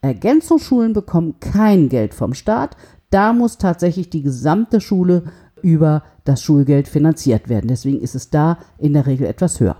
Ergänzungsschulen 0.00 0.92
bekommen 0.92 1.36
kein 1.40 1.88
Geld 1.88 2.14
vom 2.14 2.34
Staat. 2.34 2.76
Da 3.10 3.32
muss 3.32 3.58
tatsächlich 3.58 4.10
die 4.10 4.22
gesamte 4.22 4.80
Schule 4.80 5.24
über 5.62 6.02
das 6.24 6.42
Schulgeld 6.42 6.88
finanziert 6.88 7.48
werden. 7.48 7.68
Deswegen 7.68 8.00
ist 8.00 8.14
es 8.14 8.30
da 8.30 8.58
in 8.78 8.92
der 8.92 9.06
Regel 9.06 9.26
etwas 9.26 9.60
höher. 9.60 9.76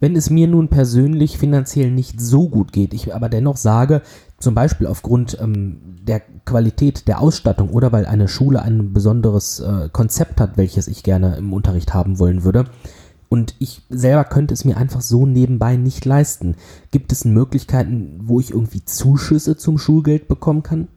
Wenn 0.00 0.16
es 0.16 0.30
mir 0.30 0.48
nun 0.48 0.68
persönlich 0.68 1.38
finanziell 1.38 1.90
nicht 1.90 2.20
so 2.20 2.48
gut 2.48 2.72
geht, 2.72 2.94
ich 2.94 3.14
aber 3.14 3.28
dennoch 3.28 3.58
sage, 3.58 4.00
zum 4.38 4.54
Beispiel 4.54 4.86
aufgrund 4.86 5.38
ähm, 5.40 5.98
der 6.02 6.22
Qualität 6.46 7.06
der 7.06 7.20
Ausstattung 7.20 7.68
oder 7.70 7.92
weil 7.92 8.06
eine 8.06 8.26
Schule 8.26 8.62
ein 8.62 8.94
besonderes 8.94 9.60
äh, 9.60 9.90
Konzept 9.92 10.40
hat, 10.40 10.56
welches 10.56 10.88
ich 10.88 11.02
gerne 11.02 11.36
im 11.36 11.52
Unterricht 11.52 11.92
haben 11.92 12.18
wollen 12.18 12.44
würde, 12.44 12.64
und 13.30 13.54
ich 13.60 13.82
selber 13.88 14.24
könnte 14.24 14.52
es 14.54 14.64
mir 14.64 14.76
einfach 14.76 15.00
so 15.00 15.24
nebenbei 15.24 15.76
nicht 15.76 16.04
leisten. 16.04 16.56
Gibt 16.90 17.12
es 17.12 17.24
Möglichkeiten, 17.24 18.18
wo 18.24 18.40
ich 18.40 18.50
irgendwie 18.50 18.84
Zuschüsse 18.84 19.56
zum 19.56 19.78
Schulgeld 19.78 20.26
bekommen 20.26 20.64
kann? 20.64 20.88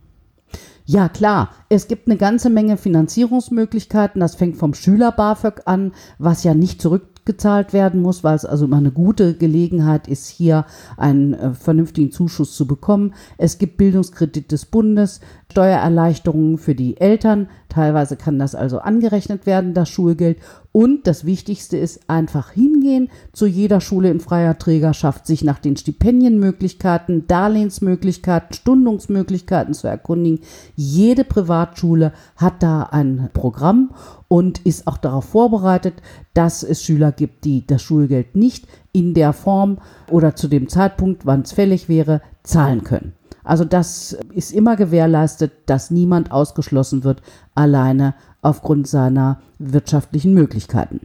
Ja, 0.85 1.09
klar. 1.09 1.51
Es 1.69 1.87
gibt 1.87 2.07
eine 2.07 2.17
ganze 2.17 2.49
Menge 2.49 2.77
Finanzierungsmöglichkeiten. 2.77 4.19
Das 4.19 4.33
fängt 4.33 4.57
vom 4.57 4.73
Schüler 4.73 5.11
BAföG 5.11 5.61
an, 5.65 5.93
was 6.17 6.43
ja 6.43 6.55
nicht 6.55 6.81
zurück 6.81 7.12
gezahlt 7.25 7.73
werden 7.73 8.01
muss, 8.01 8.23
weil 8.23 8.35
es 8.35 8.45
also 8.45 8.65
immer 8.65 8.77
eine 8.77 8.91
gute 8.91 9.35
Gelegenheit 9.35 10.07
ist, 10.07 10.27
hier 10.27 10.65
einen 10.97 11.33
äh, 11.33 11.53
vernünftigen 11.53 12.11
Zuschuss 12.11 12.55
zu 12.55 12.67
bekommen. 12.67 13.13
Es 13.37 13.57
gibt 13.57 13.77
Bildungskredit 13.77 14.51
des 14.51 14.65
Bundes, 14.65 15.21
Steuererleichterungen 15.51 16.57
für 16.57 16.73
die 16.73 16.97
Eltern. 16.97 17.47
Teilweise 17.73 18.17
kann 18.17 18.37
das 18.37 18.53
also 18.53 18.77
angerechnet 18.79 19.47
werden, 19.47 19.73
das 19.73 19.89
Schulgeld. 19.89 20.37
Und 20.71 21.07
das 21.07 21.25
Wichtigste 21.25 21.75
ist 21.75 22.07
einfach 22.07 22.51
hingehen 22.51 23.09
zu 23.31 23.47
jeder 23.47 23.81
Schule 23.81 24.11
in 24.11 24.19
freier 24.19 24.59
Trägerschaft, 24.59 25.25
sich 25.25 25.43
nach 25.43 25.57
den 25.57 25.75
Stipendienmöglichkeiten, 25.75 27.27
Darlehensmöglichkeiten, 27.27 28.53
Stundungsmöglichkeiten 28.53 29.73
zu 29.73 29.87
erkundigen. 29.87 30.39
Jede 30.75 31.23
Privatschule 31.23 32.13
hat 32.35 32.61
da 32.61 32.83
ein 32.83 33.29
Programm 33.33 33.91
und 34.27 34.63
ist 34.65 34.85
auch 34.85 34.97
darauf 34.97 35.25
vorbereitet, 35.25 35.95
dass 36.35 36.61
es 36.61 36.83
Schüler 36.83 37.11
gibt, 37.11 37.43
die 37.43 37.65
das 37.65 37.81
Schulgeld 37.81 38.35
nicht 38.35 38.67
in 38.91 39.15
der 39.15 39.33
Form 39.33 39.79
oder 40.11 40.35
zu 40.35 40.47
dem 40.47 40.69
Zeitpunkt, 40.69 41.25
wann 41.25 41.41
es 41.41 41.53
fällig 41.53 41.89
wäre, 41.89 42.21
zahlen 42.43 42.83
können. 42.83 43.13
Also 43.43 43.65
das 43.65 44.17
ist 44.33 44.51
immer 44.51 44.75
gewährleistet, 44.75 45.51
dass 45.65 45.91
niemand 45.91 46.31
ausgeschlossen 46.31 47.03
wird, 47.03 47.21
alleine 47.55 48.15
aufgrund 48.41 48.87
seiner 48.87 49.41
wirtschaftlichen 49.59 50.33
Möglichkeiten. 50.33 51.01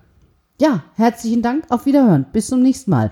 Ja, 0.60 0.86
herzlichen 0.95 1.43
Dank. 1.43 1.65
Auf 1.69 1.86
Wiederhören. 1.86 2.26
Bis 2.34 2.47
zum 2.47 2.63
nächsten 2.63 2.89
Mal. 2.89 3.12